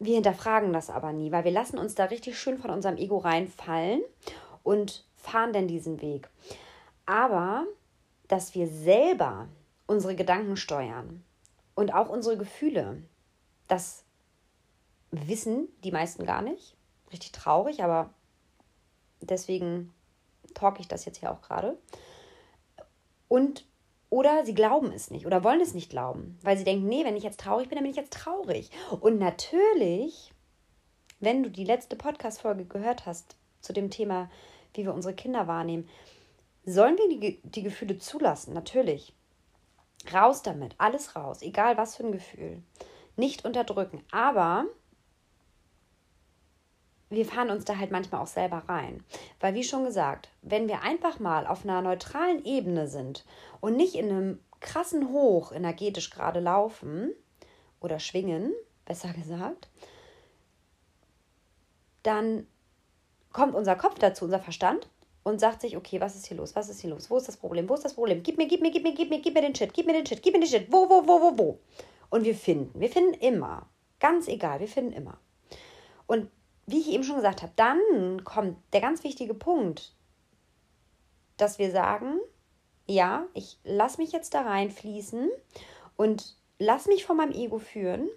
wir 0.00 0.16
hinterfragen 0.16 0.72
das 0.72 0.90
aber 0.90 1.12
nie, 1.12 1.30
weil 1.30 1.44
wir 1.44 1.52
lassen 1.52 1.78
uns 1.78 1.94
da 1.94 2.06
richtig 2.06 2.36
schön 2.36 2.58
von 2.58 2.70
unserem 2.70 2.96
Ego 2.96 3.18
reinfallen 3.18 4.02
und 4.64 5.06
fahren 5.14 5.52
dann 5.52 5.68
diesen 5.68 6.02
Weg. 6.02 6.28
Aber 7.06 7.66
dass 8.26 8.56
wir 8.56 8.66
selber 8.66 9.46
unsere 9.86 10.16
Gedanken 10.16 10.56
steuern 10.56 11.22
und 11.76 11.94
auch 11.94 12.08
unsere 12.08 12.36
Gefühle, 12.36 13.00
das 13.68 14.03
wissen 15.26 15.68
die 15.82 15.92
meisten 15.92 16.24
gar 16.24 16.42
nicht. 16.42 16.76
Richtig 17.12 17.32
traurig, 17.32 17.82
aber 17.82 18.10
deswegen 19.20 19.92
talk 20.54 20.80
ich 20.80 20.88
das 20.88 21.04
jetzt 21.04 21.18
hier 21.18 21.32
auch 21.32 21.42
gerade. 21.42 21.78
Und 23.28 23.64
oder 24.10 24.44
sie 24.44 24.54
glauben 24.54 24.92
es 24.92 25.10
nicht 25.10 25.26
oder 25.26 25.42
wollen 25.42 25.60
es 25.60 25.74
nicht 25.74 25.90
glauben, 25.90 26.38
weil 26.42 26.56
sie 26.56 26.62
denken, 26.62 26.86
nee, 26.86 27.04
wenn 27.04 27.16
ich 27.16 27.24
jetzt 27.24 27.40
traurig 27.40 27.68
bin, 27.68 27.76
dann 27.76 27.82
bin 27.82 27.90
ich 27.90 27.96
jetzt 27.96 28.12
traurig. 28.12 28.70
Und 29.00 29.18
natürlich, 29.18 30.32
wenn 31.18 31.42
du 31.42 31.50
die 31.50 31.64
letzte 31.64 31.96
Podcast-Folge 31.96 32.64
gehört 32.64 33.06
hast 33.06 33.36
zu 33.60 33.72
dem 33.72 33.90
Thema, 33.90 34.30
wie 34.72 34.84
wir 34.84 34.94
unsere 34.94 35.14
Kinder 35.14 35.48
wahrnehmen, 35.48 35.88
sollen 36.64 36.96
wir 36.96 37.08
die, 37.08 37.40
die 37.42 37.62
Gefühle 37.62 37.98
zulassen, 37.98 38.54
natürlich. 38.54 39.14
Raus 40.12 40.42
damit, 40.42 40.74
alles 40.78 41.16
raus, 41.16 41.42
egal 41.42 41.76
was 41.76 41.96
für 41.96 42.04
ein 42.04 42.12
Gefühl. 42.12 42.62
Nicht 43.16 43.44
unterdrücken. 43.44 44.02
Aber 44.12 44.66
wir 47.14 47.26
fahren 47.26 47.50
uns 47.50 47.64
da 47.64 47.78
halt 47.78 47.90
manchmal 47.90 48.20
auch 48.20 48.26
selber 48.26 48.62
rein. 48.68 49.04
Weil, 49.40 49.54
wie 49.54 49.64
schon 49.64 49.84
gesagt, 49.84 50.28
wenn 50.42 50.68
wir 50.68 50.82
einfach 50.82 51.18
mal 51.18 51.46
auf 51.46 51.64
einer 51.64 51.82
neutralen 51.82 52.44
Ebene 52.44 52.88
sind 52.88 53.24
und 53.60 53.76
nicht 53.76 53.94
in 53.94 54.10
einem 54.10 54.40
krassen 54.60 55.10
Hoch 55.10 55.52
energetisch 55.52 56.10
gerade 56.10 56.40
laufen 56.40 57.12
oder 57.80 57.98
schwingen, 57.98 58.52
besser 58.84 59.12
gesagt, 59.12 59.68
dann 62.02 62.46
kommt 63.32 63.54
unser 63.54 63.76
Kopf 63.76 63.98
dazu, 63.98 64.24
unser 64.24 64.40
Verstand 64.40 64.88
und 65.24 65.40
sagt 65.40 65.62
sich, 65.62 65.76
okay, 65.76 66.00
was 66.00 66.14
ist 66.14 66.26
hier 66.26 66.36
los? 66.36 66.54
Was 66.54 66.68
ist 66.68 66.80
hier 66.80 66.90
los? 66.90 67.10
Wo 67.10 67.16
ist 67.16 67.28
das 67.28 67.36
Problem? 67.36 67.68
Wo 67.68 67.74
ist 67.74 67.84
das 67.84 67.94
Problem? 67.94 68.22
Gib 68.22 68.38
mir, 68.38 68.46
gib 68.46 68.60
mir, 68.60 68.70
gib 68.70 68.82
mir, 68.84 68.94
gib 68.94 69.10
mir, 69.10 69.20
gib 69.20 69.34
mir 69.34 69.42
den 69.42 69.54
Shit, 69.54 69.72
gib 69.72 69.86
mir 69.86 69.94
den 69.94 70.06
Shit, 70.06 70.22
gib 70.22 70.34
mir 70.34 70.40
den 70.40 70.48
Shit. 70.48 70.70
Wo, 70.70 70.88
wo, 70.88 71.06
wo, 71.06 71.20
wo, 71.20 71.38
wo? 71.38 71.58
Und 72.10 72.24
wir 72.24 72.34
finden, 72.34 72.78
wir 72.78 72.88
finden 72.88 73.14
immer. 73.14 73.66
Ganz 73.98 74.28
egal, 74.28 74.60
wir 74.60 74.68
finden 74.68 74.92
immer. 74.92 75.18
Und 76.06 76.30
wie 76.66 76.80
ich 76.80 76.88
eben 76.88 77.04
schon 77.04 77.16
gesagt 77.16 77.42
habe, 77.42 77.52
dann 77.56 78.24
kommt 78.24 78.56
der 78.72 78.80
ganz 78.80 79.04
wichtige 79.04 79.34
Punkt, 79.34 79.94
dass 81.36 81.58
wir 81.58 81.70
sagen, 81.70 82.18
ja, 82.86 83.26
ich 83.34 83.58
lasse 83.64 84.00
mich 84.00 84.12
jetzt 84.12 84.34
da 84.34 84.42
reinfließen 84.42 85.30
und 85.96 86.36
lass 86.58 86.86
mich 86.86 87.04
von 87.04 87.16
meinem 87.16 87.32
Ego 87.32 87.58
führen 87.58 88.08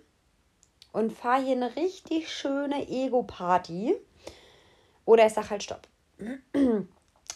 und 0.91 1.13
fahre 1.13 1.43
hier 1.43 1.55
eine 1.55 1.75
richtig 1.75 2.31
schöne 2.31 2.87
Ego-Party. 2.87 3.95
Oder 5.05 5.25
ich 5.25 5.33
sage 5.33 5.49
halt, 5.51 5.63
stopp. 5.63 5.87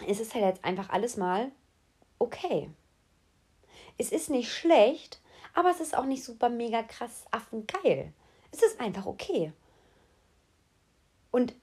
Es 0.07 0.19
ist 0.19 0.33
halt 0.33 0.45
jetzt 0.45 0.65
einfach 0.65 0.89
alles 0.89 1.17
mal 1.17 1.51
okay. 2.19 2.69
Es 3.97 4.11
ist 4.11 4.29
nicht 4.29 4.51
schlecht, 4.51 5.21
aber 5.53 5.69
es 5.69 5.79
ist 5.79 5.95
auch 5.95 6.05
nicht 6.05 6.23
super 6.23 6.49
mega 6.49 6.83
krass 6.83 7.25
affengeil. 7.31 8.13
Es 8.51 8.63
ist 8.63 8.79
einfach 8.79 9.05
okay. 9.05 9.53
Und 11.31 11.53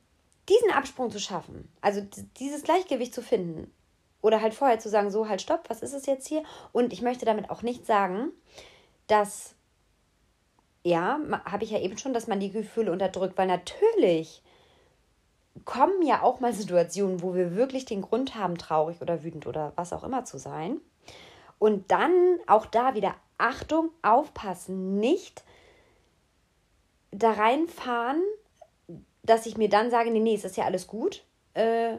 diesen 0.48 0.70
Absprung 0.70 1.10
zu 1.10 1.20
schaffen, 1.20 1.70
also 1.80 2.00
dieses 2.38 2.62
Gleichgewicht 2.62 3.14
zu 3.14 3.22
finden 3.22 3.70
oder 4.22 4.40
halt 4.40 4.54
vorher 4.54 4.78
zu 4.78 4.88
sagen, 4.88 5.10
so 5.10 5.28
halt 5.28 5.42
stopp, 5.42 5.68
was 5.68 5.82
ist 5.82 5.92
es 5.92 6.06
jetzt 6.06 6.26
hier? 6.26 6.42
Und 6.72 6.92
ich 6.92 7.02
möchte 7.02 7.26
damit 7.26 7.50
auch 7.50 7.62
nicht 7.62 7.86
sagen, 7.86 8.30
dass, 9.06 9.54
ja, 10.82 11.20
habe 11.44 11.64
ich 11.64 11.70
ja 11.70 11.80
eben 11.80 11.98
schon, 11.98 12.14
dass 12.14 12.26
man 12.26 12.40
die 12.40 12.50
Gefühle 12.50 12.92
unterdrückt, 12.92 13.36
weil 13.36 13.46
natürlich 13.46 14.42
kommen 15.64 16.02
ja 16.02 16.22
auch 16.22 16.40
mal 16.40 16.52
Situationen, 16.52 17.22
wo 17.22 17.34
wir 17.34 17.54
wirklich 17.54 17.84
den 17.84 18.02
Grund 18.02 18.34
haben, 18.34 18.58
traurig 18.58 19.00
oder 19.02 19.22
wütend 19.24 19.46
oder 19.46 19.72
was 19.76 19.92
auch 19.92 20.04
immer 20.04 20.24
zu 20.24 20.38
sein. 20.38 20.80
Und 21.58 21.90
dann 21.90 22.12
auch 22.46 22.66
da 22.66 22.94
wieder 22.94 23.14
Achtung, 23.36 23.90
aufpassen, 24.02 24.98
nicht 24.98 25.44
da 27.10 27.32
reinfahren 27.32 28.22
dass 29.28 29.46
ich 29.46 29.56
mir 29.56 29.68
dann 29.68 29.90
sage, 29.90 30.10
nee, 30.10 30.20
nee, 30.20 30.34
ist 30.34 30.44
das 30.44 30.56
ja 30.56 30.64
alles 30.64 30.86
gut. 30.86 31.24
Äh, 31.54 31.98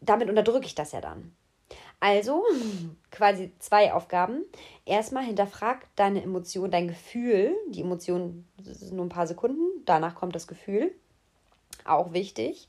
damit 0.00 0.28
unterdrücke 0.28 0.66
ich 0.66 0.74
das 0.74 0.92
ja 0.92 1.00
dann. 1.00 1.34
Also 2.00 2.44
quasi 3.10 3.52
zwei 3.58 3.92
Aufgaben. 3.92 4.44
Erstmal 4.84 5.24
hinterfrag 5.24 5.86
deine 5.96 6.22
Emotion, 6.22 6.70
dein 6.70 6.88
Gefühl. 6.88 7.54
Die 7.68 7.80
Emotion 7.80 8.46
sind 8.62 8.92
nur 8.92 9.06
ein 9.06 9.10
paar 9.10 9.26
Sekunden, 9.26 9.62
danach 9.84 10.14
kommt 10.14 10.34
das 10.34 10.46
Gefühl. 10.46 10.94
Auch 11.84 12.12
wichtig, 12.12 12.66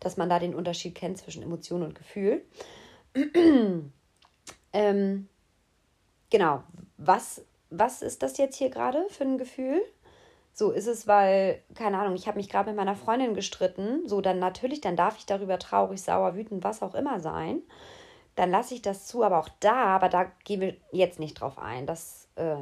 dass 0.00 0.16
man 0.16 0.28
da 0.28 0.38
den 0.38 0.54
Unterschied 0.54 0.94
kennt 0.94 1.18
zwischen 1.18 1.42
Emotion 1.42 1.82
und 1.82 1.94
Gefühl. 1.94 2.44
ähm, 4.72 5.28
genau, 6.30 6.62
was, 6.96 7.44
was 7.70 8.02
ist 8.02 8.22
das 8.22 8.36
jetzt 8.38 8.56
hier 8.56 8.70
gerade 8.70 9.06
für 9.08 9.24
ein 9.24 9.38
Gefühl? 9.38 9.80
So 10.58 10.72
ist 10.72 10.88
es, 10.88 11.06
weil, 11.06 11.62
keine 11.76 12.00
Ahnung, 12.00 12.16
ich 12.16 12.26
habe 12.26 12.36
mich 12.36 12.48
gerade 12.48 12.70
mit 12.70 12.76
meiner 12.76 12.96
Freundin 12.96 13.34
gestritten. 13.34 14.08
So, 14.08 14.20
dann 14.20 14.40
natürlich, 14.40 14.80
dann 14.80 14.96
darf 14.96 15.16
ich 15.16 15.24
darüber 15.24 15.56
traurig, 15.60 16.02
sauer, 16.02 16.34
wütend, 16.34 16.64
was 16.64 16.82
auch 16.82 16.96
immer 16.96 17.20
sein. 17.20 17.62
Dann 18.34 18.50
lasse 18.50 18.74
ich 18.74 18.82
das 18.82 19.06
zu, 19.06 19.22
aber 19.22 19.38
auch 19.38 19.48
da, 19.60 19.84
aber 19.84 20.08
da 20.08 20.24
gehen 20.42 20.60
wir 20.60 20.74
jetzt 20.90 21.20
nicht 21.20 21.40
drauf 21.40 21.58
ein. 21.58 21.86
Das, 21.86 22.26
äh, 22.34 22.56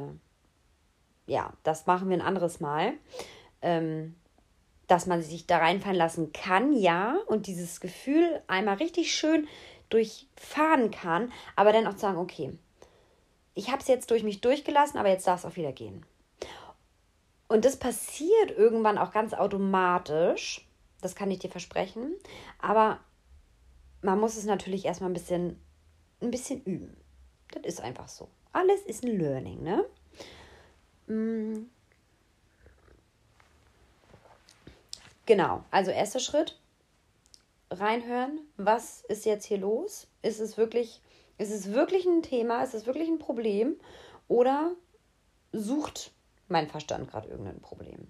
ja, 1.25 1.51
das 1.63 1.87
machen 1.87 2.07
wir 2.09 2.17
ein 2.17 2.21
anderes 2.21 2.59
Mal. 2.59 2.93
Ähm, 3.63 4.13
dass 4.85 5.07
man 5.07 5.23
sich 5.23 5.47
da 5.47 5.57
reinfallen 5.57 5.97
lassen 5.97 6.31
kann, 6.33 6.73
ja, 6.73 7.17
und 7.25 7.47
dieses 7.47 7.81
Gefühl 7.81 8.43
einmal 8.45 8.75
richtig 8.75 9.15
schön 9.15 9.47
durchfahren 9.89 10.91
kann, 10.91 11.33
aber 11.55 11.73
dann 11.73 11.87
auch 11.87 11.95
zu 11.95 12.01
sagen, 12.01 12.19
okay, 12.19 12.53
ich 13.55 13.71
habe 13.71 13.81
es 13.81 13.87
jetzt 13.87 14.11
durch 14.11 14.21
mich 14.21 14.39
durchgelassen, 14.39 14.99
aber 14.99 15.09
jetzt 15.09 15.25
darf 15.25 15.39
es 15.43 15.51
auch 15.51 15.55
wieder 15.55 15.71
gehen. 15.71 16.05
Und 17.47 17.65
das 17.65 17.77
passiert 17.77 18.51
irgendwann 18.51 18.97
auch 18.97 19.11
ganz 19.11 19.33
automatisch. 19.33 20.67
Das 21.01 21.15
kann 21.15 21.31
ich 21.31 21.39
dir 21.39 21.49
versprechen. 21.49 22.15
Aber 22.59 22.99
man 24.01 24.19
muss 24.19 24.35
es 24.35 24.45
natürlich 24.45 24.85
erstmal 24.85 25.09
ein 25.09 25.13
bisschen, 25.13 25.59
ein 26.21 26.31
bisschen 26.31 26.63
üben. 26.63 26.97
Das 27.51 27.63
ist 27.63 27.81
einfach 27.81 28.09
so. 28.09 28.27
Alles 28.51 28.81
ist 28.81 29.03
ein 29.03 29.17
Learning, 29.17 29.63
ne? 29.63 29.85
Mm. 31.07 31.69
Genau, 35.25 35.63
also 35.71 35.91
erster 35.91 36.19
Schritt, 36.19 36.57
reinhören, 37.69 38.39
was 38.55 39.01
ist 39.09 39.25
jetzt 39.25 39.45
hier 39.45 39.57
los? 39.57 40.07
Ist 40.21 40.39
es 40.39 40.57
wirklich, 40.57 41.01
ist 41.37 41.51
es 41.51 41.73
wirklich 41.73 42.05
ein 42.05 42.21
Thema? 42.21 42.63
Ist 42.63 42.73
es 42.73 42.85
wirklich 42.85 43.09
ein 43.09 43.19
Problem? 43.19 43.75
Oder 44.29 44.71
sucht 45.51 46.11
mein 46.47 46.67
Verstand 46.67 47.09
gerade 47.09 47.27
irgendein 47.29 47.61
Problem. 47.61 48.07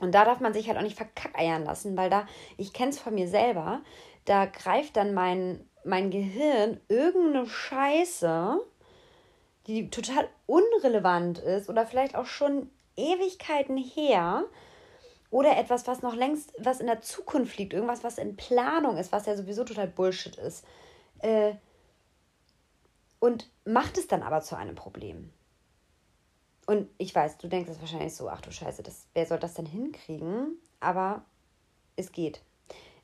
Und 0.00 0.14
da 0.14 0.24
darf 0.24 0.40
man 0.40 0.52
sich 0.52 0.68
halt 0.68 0.78
auch 0.78 0.82
nicht 0.82 0.96
verkackeiern 0.96 1.64
lassen, 1.64 1.96
weil 1.96 2.10
da, 2.10 2.26
ich 2.56 2.72
kenne 2.72 2.90
es 2.90 2.98
von 2.98 3.14
mir 3.14 3.28
selber, 3.28 3.82
da 4.24 4.46
greift 4.46 4.96
dann 4.96 5.14
mein, 5.14 5.68
mein 5.84 6.10
Gehirn 6.10 6.80
irgendeine 6.88 7.46
Scheiße, 7.46 8.60
die 9.66 9.90
total 9.90 10.28
unrelevant 10.46 11.38
ist 11.38 11.68
oder 11.68 11.86
vielleicht 11.86 12.16
auch 12.16 12.26
schon 12.26 12.70
Ewigkeiten 12.96 13.76
her 13.76 14.44
oder 15.30 15.56
etwas, 15.56 15.86
was 15.86 16.02
noch 16.02 16.14
längst, 16.14 16.52
was 16.58 16.80
in 16.80 16.86
der 16.86 17.00
Zukunft 17.00 17.56
liegt, 17.58 17.72
irgendwas, 17.72 18.04
was 18.04 18.18
in 18.18 18.36
Planung 18.36 18.96
ist, 18.96 19.12
was 19.12 19.26
ja 19.26 19.36
sowieso 19.36 19.64
total 19.64 19.88
Bullshit 19.88 20.36
ist. 20.36 20.64
Äh, 21.20 21.54
und 23.18 23.48
macht 23.64 23.98
es 23.98 24.08
dann 24.08 24.22
aber 24.22 24.40
zu 24.40 24.56
einem 24.56 24.74
Problem. 24.74 25.32
Und 26.72 26.88
ich 26.96 27.14
weiß, 27.14 27.36
du 27.36 27.48
denkst 27.48 27.68
es 27.68 27.80
wahrscheinlich 27.82 28.14
so, 28.14 28.30
ach 28.30 28.40
du 28.40 28.50
Scheiße, 28.50 28.82
das, 28.82 29.06
wer 29.12 29.26
soll 29.26 29.38
das 29.38 29.52
denn 29.52 29.66
hinkriegen? 29.66 30.56
Aber 30.80 31.22
es 31.96 32.12
geht. 32.12 32.40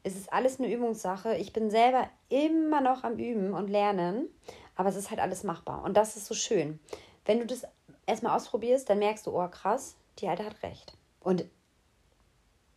Es 0.03 0.17
ist 0.17 0.33
alles 0.33 0.59
eine 0.59 0.73
Übungssache. 0.73 1.37
Ich 1.37 1.53
bin 1.53 1.71
selber 1.71 2.09
immer 2.31 2.81
noch 2.81 3.05
am 3.05 3.19
Üben 3.19 3.53
und 3.53 3.69
Lernen, 3.69 4.31
aber 4.75 4.89
es 4.89 4.97
ist 4.97 5.11
halt 5.11 5.21
alles 5.21 5.45
machbar. 5.45 5.85
Und 5.85 5.99
das 5.99 6.17
ist 6.17 6.25
so 6.25 6.35
schön. 6.35 6.81
Wenn 7.27 7.41
du 7.41 7.47
das 7.47 7.67
erstmal 8.07 8.35
ausprobierst, 8.35 8.89
dann 8.89 9.01
merkst 9.01 9.27
du, 9.27 9.39
oh 9.39 9.49
krass, 9.49 9.97
die 10.19 10.29
Alte 10.29 10.47
hat 10.47 10.63
recht. 10.63 10.97
Und 11.21 11.45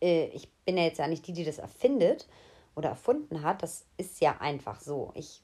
äh, 0.02 0.26
ich 0.26 0.52
bin 0.66 0.76
ja 0.76 0.84
jetzt 0.84 0.98
ja 0.98 1.06
nicht 1.06 1.26
die, 1.26 1.32
die 1.32 1.44
das 1.44 1.56
erfindet 1.56 2.28
oder 2.74 2.90
erfunden 2.90 3.42
hat. 3.42 3.62
Das 3.62 3.86
ist 3.96 4.20
ja 4.20 4.36
einfach 4.40 4.78
so. 4.82 5.10
Ich 5.14 5.40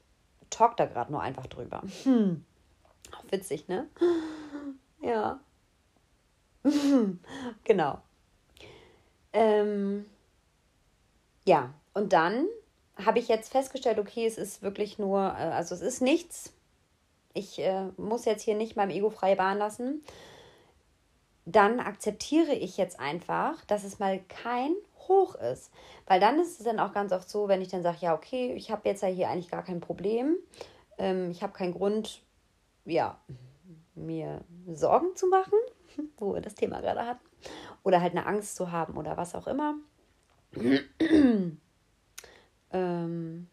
talk 0.50 0.76
da 0.76 0.84
gerade 0.84 1.10
nur 1.10 1.22
einfach 1.22 1.46
drüber. 1.46 1.82
Hm. 2.02 2.44
Witzig, 3.30 3.66
ne? 3.68 3.88
Ja. 5.00 5.40
genau. 7.64 7.98
Ähm, 9.32 10.06
ja, 11.44 11.72
und 11.94 12.12
dann 12.12 12.46
habe 12.96 13.18
ich 13.18 13.28
jetzt 13.28 13.52
festgestellt, 13.52 13.98
okay, 13.98 14.26
es 14.26 14.38
ist 14.38 14.62
wirklich 14.62 14.98
nur, 14.98 15.20
äh, 15.20 15.52
also 15.52 15.74
es 15.74 15.80
ist 15.80 16.02
nichts. 16.02 16.52
Ich 17.34 17.58
äh, 17.60 17.86
muss 17.96 18.24
jetzt 18.24 18.42
hier 18.42 18.56
nicht 18.56 18.76
meinem 18.76 18.90
Ego 18.90 19.10
freie 19.10 19.36
Bahn 19.36 19.58
lassen. 19.58 20.02
Dann 21.46 21.80
akzeptiere 21.80 22.52
ich 22.52 22.76
jetzt 22.76 22.98
einfach, 23.00 23.64
dass 23.66 23.84
es 23.84 23.98
mal 23.98 24.20
kein 24.28 24.74
Hoch 25.08 25.34
ist. 25.36 25.70
Weil 26.06 26.20
dann 26.20 26.38
ist 26.40 26.58
es 26.58 26.64
dann 26.64 26.80
auch 26.80 26.92
ganz 26.92 27.12
oft 27.12 27.28
so, 27.30 27.48
wenn 27.48 27.62
ich 27.62 27.68
dann 27.68 27.82
sage, 27.82 27.98
ja, 28.00 28.14
okay, 28.14 28.52
ich 28.54 28.70
habe 28.70 28.88
jetzt 28.88 29.02
ja 29.02 29.08
hier 29.08 29.28
eigentlich 29.28 29.50
gar 29.50 29.64
kein 29.64 29.80
Problem. 29.80 30.36
Ähm, 30.98 31.30
ich 31.30 31.42
habe 31.42 31.52
keinen 31.52 31.72
Grund, 31.72 32.22
ja, 32.84 33.18
mir 33.98 34.44
Sorgen 34.66 35.14
zu 35.16 35.26
machen, 35.26 35.58
wo 36.18 36.34
wir 36.34 36.40
das 36.40 36.54
Thema 36.54 36.80
gerade 36.80 37.06
hatten. 37.06 37.26
Oder 37.82 38.00
halt 38.00 38.12
eine 38.12 38.26
Angst 38.26 38.56
zu 38.56 38.72
haben 38.72 38.96
oder 38.96 39.16
was 39.16 39.34
auch 39.34 39.46
immer. 39.46 39.74
ähm, 42.72 43.48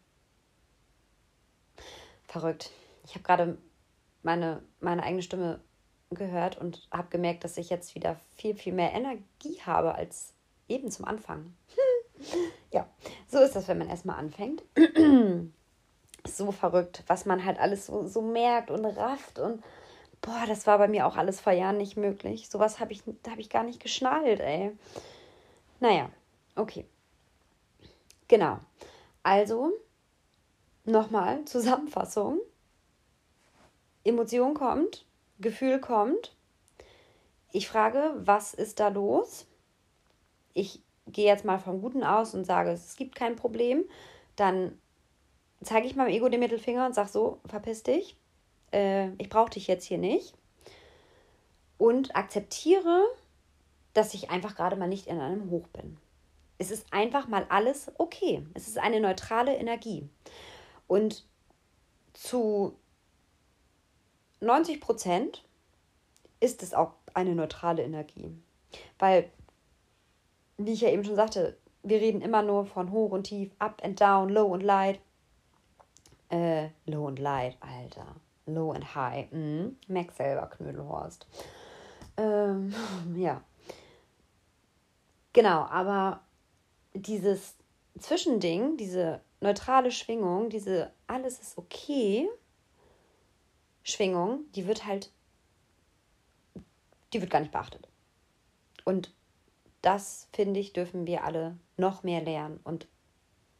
verrückt. 2.26 2.70
Ich 3.04 3.14
habe 3.14 3.22
gerade 3.22 3.58
meine, 4.22 4.62
meine 4.80 5.02
eigene 5.02 5.22
Stimme 5.22 5.60
gehört 6.10 6.58
und 6.58 6.88
habe 6.90 7.08
gemerkt, 7.10 7.44
dass 7.44 7.56
ich 7.56 7.70
jetzt 7.70 7.94
wieder 7.94 8.16
viel, 8.36 8.54
viel 8.54 8.72
mehr 8.72 8.92
Energie 8.92 9.60
habe 9.64 9.94
als 9.94 10.34
eben 10.68 10.90
zum 10.90 11.04
Anfang. 11.04 11.54
ja, 12.72 12.88
so 13.28 13.38
ist 13.40 13.56
das, 13.56 13.68
wenn 13.68 13.78
man 13.78 13.88
erstmal 13.88 14.18
anfängt. 14.18 14.62
so 16.26 16.52
verrückt, 16.52 17.04
was 17.06 17.26
man 17.26 17.44
halt 17.44 17.58
alles 17.58 17.86
so, 17.86 18.06
so 18.06 18.22
merkt 18.22 18.70
und 18.70 18.84
rafft 18.84 19.38
und 19.38 19.62
boah, 20.20 20.44
das 20.46 20.66
war 20.66 20.78
bei 20.78 20.88
mir 20.88 21.06
auch 21.06 21.16
alles 21.16 21.40
vor 21.40 21.52
Jahren 21.52 21.78
nicht 21.78 21.96
möglich. 21.96 22.48
Sowas 22.48 22.80
habe 22.80 22.92
ich, 22.92 23.02
hab 23.28 23.38
ich 23.38 23.50
gar 23.50 23.62
nicht 23.62 23.80
geschnallt, 23.80 24.40
ey. 24.40 24.76
Naja, 25.80 26.10
okay. 26.54 26.86
Genau. 28.28 28.58
Also, 29.22 29.72
nochmal, 30.84 31.44
Zusammenfassung. 31.46 32.40
Emotion 34.04 34.54
kommt, 34.54 35.04
Gefühl 35.40 35.80
kommt. 35.80 36.36
Ich 37.52 37.68
frage, 37.68 38.12
was 38.16 38.54
ist 38.54 38.80
da 38.80 38.88
los? 38.88 39.46
Ich 40.54 40.82
gehe 41.06 41.26
jetzt 41.26 41.44
mal 41.44 41.58
vom 41.58 41.80
Guten 41.80 42.04
aus 42.04 42.34
und 42.34 42.44
sage, 42.44 42.70
es 42.70 42.96
gibt 42.96 43.14
kein 43.16 43.36
Problem. 43.36 43.84
Dann 44.36 44.78
zeige 45.62 45.86
ich 45.86 45.96
meinem 45.96 46.12
Ego 46.12 46.28
den 46.28 46.40
Mittelfinger 46.40 46.86
und 46.86 46.94
sage 46.94 47.08
so, 47.08 47.40
verpiss 47.46 47.82
dich. 47.82 48.16
Äh, 48.72 49.10
ich 49.18 49.28
brauche 49.28 49.50
dich 49.50 49.66
jetzt 49.66 49.84
hier 49.84 49.98
nicht. 49.98 50.34
Und 51.78 52.16
akzeptiere, 52.16 53.04
dass 53.92 54.14
ich 54.14 54.30
einfach 54.30 54.54
gerade 54.54 54.76
mal 54.76 54.88
nicht 54.88 55.06
in 55.06 55.20
einem 55.20 55.50
Hoch 55.50 55.66
bin. 55.68 55.98
Es 56.58 56.70
ist 56.70 56.92
einfach 56.92 57.28
mal 57.28 57.46
alles 57.48 57.90
okay. 57.98 58.46
Es 58.54 58.66
ist 58.66 58.78
eine 58.78 59.00
neutrale 59.00 59.56
Energie. 59.56 60.08
Und 60.86 61.24
zu 62.14 62.76
90 64.40 64.80
Prozent 64.80 65.44
ist 66.40 66.62
es 66.62 66.74
auch 66.74 66.92
eine 67.14 67.34
neutrale 67.34 67.82
Energie. 67.82 68.30
Weil, 68.98 69.30
wie 70.56 70.72
ich 70.72 70.80
ja 70.80 70.90
eben 70.90 71.04
schon 71.04 71.16
sagte, 71.16 71.56
wir 71.82 72.00
reden 72.00 72.20
immer 72.20 72.42
nur 72.42 72.66
von 72.66 72.90
hoch 72.90 73.12
und 73.12 73.24
tief, 73.24 73.50
up 73.58 73.82
and 73.84 74.00
down, 74.00 74.28
low 74.28 74.46
und 74.46 74.62
light. 74.62 75.00
Äh, 76.28 76.68
low 76.86 77.06
und 77.06 77.18
light, 77.18 77.56
Alter. 77.60 78.16
Low 78.46 78.72
and 78.72 78.94
high. 78.94 79.30
Mhm. 79.30 79.76
Max 79.88 80.16
selber, 80.16 80.46
Knödelhorst. 80.46 81.26
Ähm, 82.16 82.74
ja. 83.16 83.42
Genau, 85.32 85.64
aber 85.66 86.20
dieses 86.94 87.56
Zwischending, 87.98 88.76
diese 88.76 89.20
neutrale 89.40 89.90
Schwingung, 89.90 90.48
diese 90.48 90.92
alles 91.06 91.40
ist 91.40 91.58
okay 91.58 92.28
Schwingung, 93.82 94.44
die 94.54 94.66
wird 94.66 94.84
halt, 94.84 95.12
die 97.12 97.20
wird 97.20 97.30
gar 97.30 97.40
nicht 97.40 97.52
beachtet. 97.52 97.88
Und 98.84 99.14
das, 99.80 100.28
finde 100.32 100.58
ich, 100.58 100.72
dürfen 100.72 101.06
wir 101.06 101.22
alle 101.22 101.56
noch 101.76 102.02
mehr 102.02 102.20
lernen 102.20 102.58
und 102.64 102.88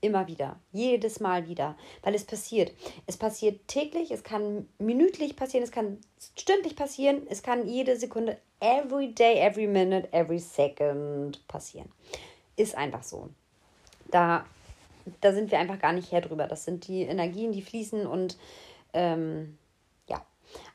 immer 0.07 0.27
wieder, 0.27 0.59
jedes 0.73 1.21
Mal 1.21 1.49
wieder, 1.49 1.77
weil 2.03 2.15
es 2.15 2.25
passiert. 2.25 2.73
Es 3.07 3.17
passiert 3.17 3.69
täglich, 3.69 4.11
es 4.11 4.23
kann 4.23 4.69
minütlich 4.79 5.37
passieren, 5.37 5.65
es 5.65 5.71
kann 5.71 5.99
stündlich 6.37 6.77
passieren, 6.77 7.27
es 7.29 7.43
kann 7.43 7.69
jede 7.69 7.97
Sekunde, 7.97 8.39
every 8.61 9.13
day, 9.13 9.39
every 9.39 9.67
minute, 9.67 10.13
every 10.13 10.39
second 10.39 11.47
passieren. 11.49 11.91
Ist 12.57 12.75
einfach 12.75 13.03
so 13.03 13.29
da, 14.11 14.45
da 15.21 15.33
sind 15.33 15.51
wir 15.51 15.59
einfach 15.59 15.79
gar 15.79 15.93
nicht 15.93 16.13
her 16.13 16.21
drüber. 16.21 16.47
Das 16.47 16.65
sind 16.65 16.87
die 16.89 17.03
Energien, 17.03 17.53
die 17.53 17.63
fließen 17.63 18.07
und 18.07 18.37
ähm, 18.93 19.59
ja. 20.09 20.25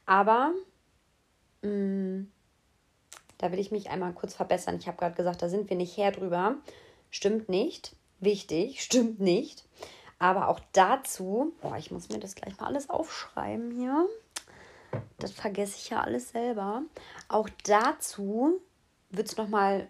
Aber 0.06 0.54
mh, 1.62 1.70
mm, 1.70 2.32
da 3.38 3.52
will 3.52 3.60
ich 3.60 3.72
mich 3.72 3.90
einmal 3.90 4.14
kurz 4.14 4.36
verbessern. 4.36 4.78
Ich 4.80 4.88
habe 4.88 4.98
gerade 4.98 5.16
gesagt, 5.16 5.42
da 5.42 5.50
sind 5.50 5.70
wir 5.70 5.78
nicht 5.78 5.98
her 5.98 6.12
drüber. 6.12 6.58
Stimmt 7.10 7.50
nicht. 7.50 7.96
Wichtig, 8.22 8.82
stimmt 8.82 9.20
nicht. 9.20 9.66
Aber 10.20 10.48
auch 10.48 10.60
dazu, 10.72 11.52
oh, 11.64 11.74
ich 11.78 11.92
muss 11.92 12.10
mir 12.10 12.20
das 12.20 12.36
gleich 12.36 12.58
mal 12.60 12.68
alles 12.68 12.90
aufschreiben 12.90 13.72
hier. 13.72 14.08
Das 15.18 15.32
vergesse 15.32 15.78
ich 15.78 15.90
ja 15.90 16.02
alles 16.02 16.30
selber. 16.30 16.84
Auch 17.28 17.50
dazu 17.66 18.62
wird 19.10 19.28
es 19.28 19.38
nochmal 19.38 19.88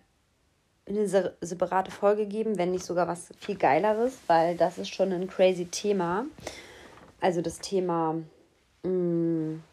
eine 0.87 1.07
separate 1.41 1.91
Folge 1.91 2.25
geben, 2.25 2.57
wenn 2.57 2.71
nicht 2.71 2.85
sogar 2.85 3.07
was 3.07 3.29
viel 3.39 3.57
Geileres, 3.57 4.17
weil 4.27 4.57
das 4.57 4.77
ist 4.77 4.89
schon 4.89 5.11
ein 5.11 5.27
crazy 5.27 5.65
Thema. 5.65 6.25
Also 7.19 7.41
das 7.41 7.59
Thema 7.59 8.15
mh, 8.83 8.89
mm, 8.89 9.63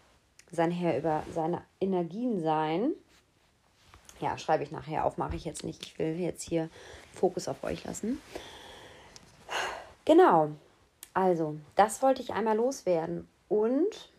sein 0.51 0.71
Herr 0.71 0.99
über 0.99 1.23
seine 1.33 1.63
Energien 1.81 2.43
sein. 2.43 2.93
Ja, 4.21 4.37
schreibe 4.37 4.65
ich 4.65 4.73
nachher 4.73 5.05
auf, 5.05 5.17
mache 5.17 5.37
ich 5.37 5.45
jetzt 5.45 5.65
nicht. 5.65 5.83
Ich 5.85 5.99
will 5.99 6.19
jetzt 6.19 6.43
hier 6.43 6.69
Fokus 7.19 7.49
auf 7.49 7.65
euch 7.65 7.85
lassen. 7.85 8.21
Genau. 10.05 10.51
Also, 11.13 11.57
das 11.75 12.01
wollte 12.03 12.23
ich 12.23 12.33
einmal 12.33 12.57
loswerden. 12.57 13.29
Und 13.49 14.11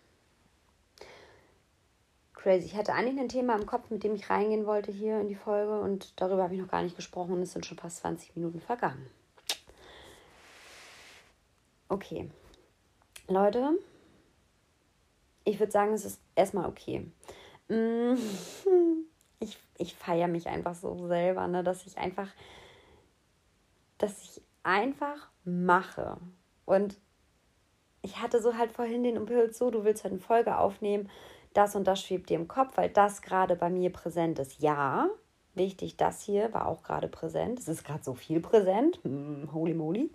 crazy. 2.40 2.66
Ich 2.66 2.76
hatte 2.76 2.94
eigentlich 2.94 3.20
ein 3.20 3.30
Thema 3.30 3.56
im 3.56 3.66
Kopf, 3.66 3.90
mit 3.90 4.04
dem 4.04 4.16
ich 4.16 4.30
reingehen 4.30 4.66
wollte 4.66 4.92
hier 4.92 5.20
in 5.20 5.28
die 5.28 5.36
Folge 5.36 5.80
und 5.80 6.20
darüber 6.20 6.44
habe 6.44 6.56
ich 6.56 6.62
noch 6.62 6.70
gar 6.70 6.82
nicht 6.82 6.96
gesprochen 6.96 7.34
und 7.34 7.42
es 7.42 7.54
sind 7.54 7.66
schon 7.66 7.78
fast 7.78 7.98
20 7.98 8.36
Minuten 8.36 8.62
vergangen. 8.62 9.10
Okay. 11.90 12.30
Leute, 13.28 13.78
ich 15.44 15.60
würde 15.60 15.72
sagen, 15.72 15.94
es 15.94 16.06
ist 16.06 16.20
erstmal 16.36 16.68
okay. 16.68 17.12
Mm, 17.68 18.16
ich, 19.40 19.58
ich 19.78 19.96
feiere 19.96 20.28
mich 20.28 20.48
einfach 20.48 20.76
so 20.76 21.08
selber, 21.08 21.48
ne, 21.48 21.64
dass 21.64 21.86
ich 21.86 21.98
einfach, 21.98 22.30
dass 24.00 24.22
ich 24.24 24.42
einfach 24.64 25.30
mache. 25.44 26.18
Und 26.66 27.00
ich 28.02 28.22
hatte 28.22 28.42
so 28.42 28.58
halt 28.58 28.72
vorhin 28.72 29.04
den 29.04 29.16
Impuls, 29.16 29.58
so, 29.58 29.70
du 29.70 29.84
willst 29.84 30.04
halt 30.04 30.14
eine 30.14 30.22
Folge 30.22 30.58
aufnehmen 30.58 31.10
das 31.54 31.76
und 31.76 31.86
das 31.88 32.02
schwebt 32.02 32.30
dir 32.30 32.38
im 32.38 32.48
Kopf, 32.48 32.78
weil 32.78 32.90
das 32.90 33.22
gerade 33.22 33.56
bei 33.56 33.70
mir 33.70 33.92
präsent 33.92 34.40
ist. 34.40 34.62
Ja, 34.62 35.10
wichtig, 35.56 35.98
das 35.98 36.22
hier 36.22 36.54
war 36.54 36.68
auch 36.68 36.84
gerade 36.84 37.08
präsent. 37.08 37.60
Es 37.60 37.68
ist 37.68 37.84
gerade 37.84 38.04
so 38.04 38.14
viel 38.14 38.40
präsent. 38.40 39.00
Hm, 39.04 39.50
holy 39.52 39.74
moly. 39.74 40.12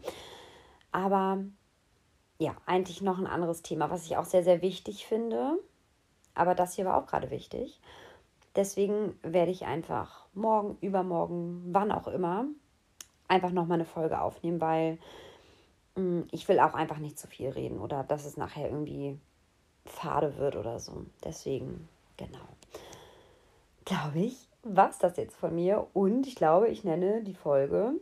Aber 0.93 1.45
ja, 2.39 2.55
eigentlich 2.67 3.03
noch 3.03 3.19
ein 3.19 3.27
anderes 3.27 3.63
Thema, 3.63 3.91
was 3.91 4.07
ich 4.07 4.17
auch 4.17 4.25
sehr, 4.25 4.45
sehr 4.45 4.63
wichtig 4.63 5.07
finde. 5.07 5.59
Aber 6.35 6.55
das 6.55 6.75
hier 6.75 6.85
war 6.85 6.97
auch 6.97 7.07
gerade 7.07 7.31
wichtig. 7.31 7.81
Deswegen 8.57 9.19
werde 9.23 9.51
ich 9.51 9.67
einfach 9.67 10.27
morgen, 10.33 10.79
übermorgen, 10.81 11.65
wann 11.73 11.91
auch 11.91 12.07
immer, 12.07 12.47
einfach 13.29 13.51
nochmal 13.51 13.77
eine 13.77 13.85
Folge 13.85 14.21
aufnehmen, 14.21 14.61
weil 14.61 14.99
mm, 15.97 16.23
ich 16.31 16.49
will 16.49 16.61
auch 16.61 16.75
einfach 16.75 16.99
nicht 16.99 17.19
zu 17.19 17.27
viel 17.27 17.51
reden 17.51 17.79
oder 17.81 18.05
dass 18.05 18.25
es 18.25 18.37
nachher 18.37 18.71
irgendwie 18.71 19.19
fade 19.87 20.37
wird 20.39 20.57
oder 20.57 20.79
so. 20.79 21.05
Deswegen, 21.25 21.89
genau. 22.17 22.47
Glaube 23.85 24.21
ich, 24.21 24.49
was 24.63 24.99
das 24.99 25.17
jetzt 25.17 25.37
von 25.37 25.55
mir. 25.55 25.87
Und 25.93 26.27
ich 26.27 26.37
glaube, 26.37 26.69
ich 26.69 26.85
nenne 26.85 27.23
die 27.23 27.35
Folge 27.35 27.93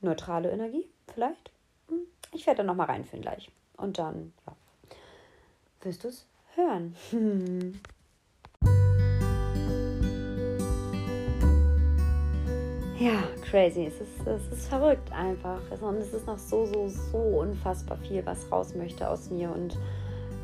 neutrale 0.00 0.50
Energie, 0.50 0.88
vielleicht. 1.12 1.50
Hm, 1.88 2.00
ich 2.32 2.46
werde 2.46 2.58
da 2.58 2.64
nochmal 2.64 2.86
reinführen 2.86 3.22
gleich. 3.22 3.50
Und 3.76 3.98
dann, 3.98 4.32
ja, 4.46 4.56
wirst 5.82 6.04
du 6.04 6.08
es 6.08 6.26
hören. 6.54 6.96
Ja, 13.00 13.22
crazy. 13.50 13.86
Es 13.86 13.98
ist, 13.98 14.26
es 14.26 14.58
ist 14.58 14.68
verrückt 14.68 15.10
einfach. 15.10 15.62
Und 15.80 15.96
es 15.96 16.12
ist 16.12 16.26
noch 16.26 16.36
so, 16.36 16.66
so, 16.66 16.86
so 16.86 17.16
unfassbar 17.16 17.96
viel, 17.96 18.24
was 18.26 18.52
raus 18.52 18.74
möchte 18.74 19.08
aus 19.08 19.30
mir. 19.30 19.50
Und 19.50 19.78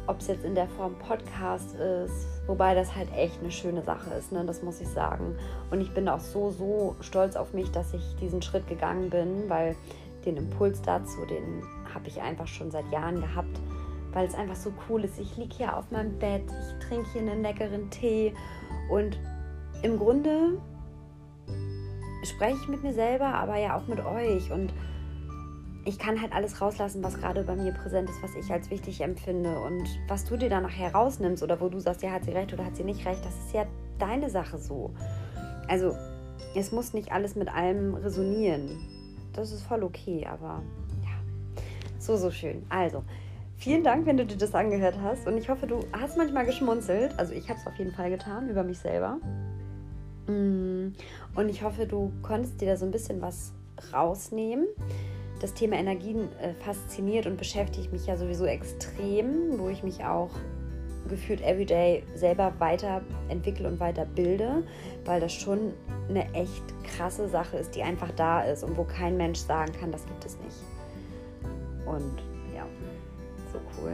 ob 0.07 0.21
es 0.21 0.29
jetzt 0.29 0.43
in 0.43 0.55
der 0.55 0.67
Form 0.67 0.95
Podcast 0.99 1.75
ist, 1.75 2.27
wobei 2.47 2.75
das 2.75 2.97
halt 2.97 3.13
echt 3.15 3.41
eine 3.41 3.51
schöne 3.51 3.83
Sache 3.83 4.09
ist, 4.15 4.33
ne? 4.33 4.43
das 4.47 4.63
muss 4.63 4.81
ich 4.81 4.89
sagen. 4.89 5.37
Und 5.71 5.83
ich 5.83 5.93
bin 5.93 6.09
auch 6.09 6.21
so, 6.21 6.51
so 6.51 6.97
stolz 7.03 7.37
auf 7.37 7.53
mich, 7.53 7.71
dass 7.73 7.93
ich 7.93 8.17
diesen 8.23 8.41
Schritt 8.41 8.67
gegangen 8.69 9.11
bin, 9.11 9.51
weil 9.51 9.77
den 10.25 10.39
Impuls 10.39 10.81
dazu, 10.81 11.27
den 11.27 11.63
habe 11.93 12.09
ich 12.09 12.23
einfach 12.23 12.47
schon 12.47 12.71
seit 12.71 12.91
Jahren 12.91 13.21
gehabt, 13.21 13.61
weil 14.15 14.27
es 14.27 14.35
einfach 14.35 14.57
so 14.57 14.73
cool 14.89 15.05
ist. 15.05 15.21
Ich 15.21 15.37
liege 15.37 15.55
hier 15.55 15.77
auf 15.77 15.91
meinem 15.91 16.19
Bett, 16.19 16.45
ich 16.47 16.89
trinke 16.89 17.07
hier 17.13 17.21
einen 17.21 17.43
leckeren 17.43 17.91
Tee 17.91 18.33
und 18.89 19.19
im 19.83 19.99
Grunde 19.99 20.59
spreche 22.25 22.57
ich 22.63 22.69
mit 22.69 22.83
mir 22.83 22.93
selber, 22.93 23.27
aber 23.27 23.57
ja 23.57 23.77
auch 23.77 23.87
mit 23.87 24.05
euch. 24.05 24.51
Und 24.51 24.73
ich 25.85 25.99
kann 25.99 26.21
halt 26.21 26.33
alles 26.33 26.61
rauslassen, 26.61 27.03
was 27.03 27.17
gerade 27.17 27.45
bei 27.45 27.55
mir 27.55 27.73
präsent 27.73 28.11
ist, 28.11 28.21
was 28.23 28.35
ich 28.35 28.51
als 28.51 28.71
wichtig 28.71 29.01
empfinde. 29.01 29.61
Und 29.61 29.89
was 30.09 30.25
du 30.25 30.37
dir 30.37 30.51
dann 30.51 30.65
nachher 30.65 30.93
rausnimmst 30.93 31.43
oder 31.43 31.61
wo 31.61 31.69
du 31.69 31.79
sagst, 31.79 32.03
ja, 32.03 32.11
hat 32.11 32.25
sie 32.25 32.33
recht 32.33 32.53
oder 32.53 32.65
hat 32.65 32.77
sie 32.77 32.85
nicht 32.85 33.07
recht, 33.07 33.25
das 33.25 33.35
ist 33.35 33.55
ja 33.55 33.67
deine 33.99 34.29
Sache 34.29 34.59
so. 34.59 34.91
Also, 35.69 35.97
es 36.55 36.73
muss 36.73 36.93
nicht 36.93 37.13
alles 37.13 37.37
mit 37.37 37.49
allem 37.49 37.95
resonieren. 37.95 38.81
Das 39.33 39.53
ist 39.53 39.63
voll 39.63 39.85
okay, 39.85 40.27
aber 40.27 40.63
ja, 41.03 41.17
so, 41.99 42.17
so 42.17 42.31
schön. 42.33 42.65
Also, 42.69 43.05
vielen 43.57 43.85
Dank, 43.85 44.07
wenn 44.07 44.17
du 44.17 44.27
dir 44.27 44.39
das 44.39 44.55
angehört 44.55 44.99
hast. 45.01 45.29
Und 45.29 45.37
ich 45.37 45.49
hoffe, 45.49 45.69
du 45.69 45.81
hast 45.93 46.17
manchmal 46.17 46.47
geschmunzelt. 46.47 47.17
Also, 47.17 47.33
ich 47.33 47.49
habe 47.49 47.61
es 47.61 47.67
auf 47.67 47.77
jeden 47.77 47.93
Fall 47.93 48.11
getan 48.11 48.49
über 48.49 48.65
mich 48.65 48.79
selber. 48.79 49.19
Mm. 50.27 50.93
Und 51.35 51.49
ich 51.49 51.63
hoffe, 51.63 51.87
du 51.87 52.13
konntest 52.23 52.61
dir 52.61 52.69
da 52.69 52.77
so 52.77 52.85
ein 52.85 52.91
bisschen 52.91 53.21
was 53.21 53.53
rausnehmen. 53.93 54.67
Das 55.41 55.53
Thema 55.53 55.77
Energien 55.77 56.29
äh, 56.41 56.55
fasziniert 56.55 57.27
und 57.27 57.37
beschäftigt 57.37 57.93
mich 57.93 58.07
ja 58.07 58.17
sowieso 58.17 58.47
extrem, 58.47 59.59
wo 59.59 59.69
ich 59.69 59.83
mich 59.83 60.05
auch 60.05 60.31
gefühlt 61.09 61.41
everyday 61.43 62.03
selber 62.15 62.53
weiterentwickle 62.59 63.69
und 63.69 63.79
weiterbilde, 63.79 64.65
weil 65.05 65.21
das 65.21 65.33
schon 65.33 65.73
eine 66.09 66.33
echt 66.35 66.63
krasse 66.85 67.29
Sache 67.29 67.59
ist, 67.59 67.75
die 67.75 67.83
einfach 67.83 68.11
da 68.13 68.43
ist 68.43 68.65
und 68.65 68.77
wo 68.77 68.85
kein 68.85 69.17
Mensch 69.17 69.39
sagen 69.39 69.73
kann, 69.79 69.93
das 69.93 70.05
gibt 70.07 70.25
es 70.25 70.37
nicht. 70.39 70.57
Und 71.87 72.23
ja, 72.55 72.67
so 73.53 73.59
cool. 73.81 73.93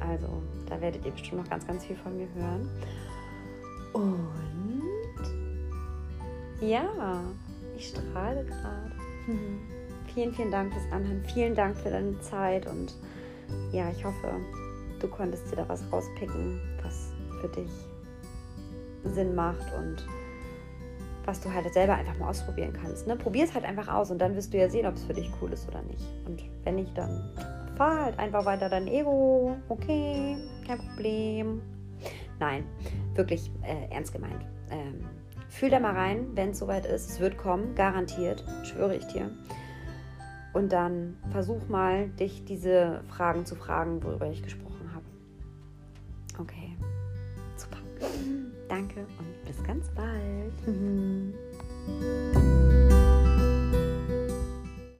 Also, 0.00 0.28
da 0.68 0.80
werdet 0.80 1.04
ihr 1.04 1.12
bestimmt 1.12 1.42
noch 1.42 1.50
ganz, 1.50 1.66
ganz 1.66 1.84
viel 1.84 1.96
von 1.96 2.16
mir 2.16 2.28
hören. 2.34 2.68
Und 3.92 4.77
ja, 6.60 7.22
ich 7.76 7.88
strahle 7.88 8.44
gerade. 8.44 8.92
Mhm. 9.26 9.60
Vielen, 10.14 10.32
vielen 10.32 10.50
Dank 10.50 10.72
fürs 10.72 10.92
Anhören. 10.92 11.22
Vielen 11.32 11.54
Dank 11.54 11.76
für 11.76 11.90
deine 11.90 12.18
Zeit 12.20 12.66
und 12.66 12.94
ja, 13.72 13.90
ich 13.90 14.04
hoffe, 14.04 14.32
du 15.00 15.08
konntest 15.08 15.50
dir 15.50 15.56
da 15.56 15.68
was 15.68 15.82
rauspicken, 15.92 16.60
was 16.82 17.12
für 17.40 17.48
dich 17.48 17.70
Sinn 19.04 19.34
macht 19.34 19.72
und 19.78 20.06
was 21.24 21.40
du 21.40 21.52
halt 21.52 21.72
selber 21.72 21.94
einfach 21.94 22.18
mal 22.18 22.30
ausprobieren 22.30 22.72
kannst. 22.72 23.06
Ne? 23.06 23.14
Probier 23.14 23.44
es 23.44 23.54
halt 23.54 23.64
einfach 23.64 23.88
aus 23.88 24.10
und 24.10 24.18
dann 24.18 24.34
wirst 24.34 24.52
du 24.52 24.58
ja 24.58 24.68
sehen, 24.68 24.86
ob 24.86 24.94
es 24.94 25.04
für 25.04 25.12
dich 25.12 25.30
cool 25.40 25.52
ist 25.52 25.68
oder 25.68 25.82
nicht. 25.82 26.04
Und 26.26 26.42
wenn 26.64 26.76
nicht, 26.76 26.96
dann 26.96 27.30
fahr 27.76 28.06
halt 28.06 28.18
einfach 28.18 28.44
weiter 28.46 28.68
dein 28.68 28.88
Ego. 28.88 29.56
Okay, 29.68 30.36
kein 30.66 30.78
Problem. 30.78 31.60
Nein, 32.40 32.64
wirklich 33.14 33.50
äh, 33.62 33.92
ernst 33.92 34.12
gemeint. 34.12 34.46
Ähm, 34.70 35.04
Fühl 35.48 35.70
da 35.70 35.80
mal 35.80 35.94
rein, 35.94 36.28
wenn 36.34 36.50
es 36.50 36.58
soweit 36.58 36.86
ist. 36.86 37.10
Es 37.10 37.20
wird 37.20 37.38
kommen, 37.38 37.74
garantiert, 37.74 38.44
schwöre 38.64 38.96
ich 38.96 39.06
dir. 39.06 39.30
Und 40.52 40.72
dann 40.72 41.16
versuch 41.30 41.68
mal, 41.68 42.08
dich 42.08 42.44
diese 42.44 43.02
Fragen 43.08 43.46
zu 43.46 43.54
fragen, 43.54 44.02
worüber 44.02 44.26
ich 44.30 44.42
gesprochen 44.42 44.90
habe. 44.94 45.04
Okay, 46.38 46.76
super. 47.56 47.78
Danke 48.68 49.00
und 49.18 49.44
bis 49.44 49.62
ganz 49.64 49.88
bald. 49.90 50.52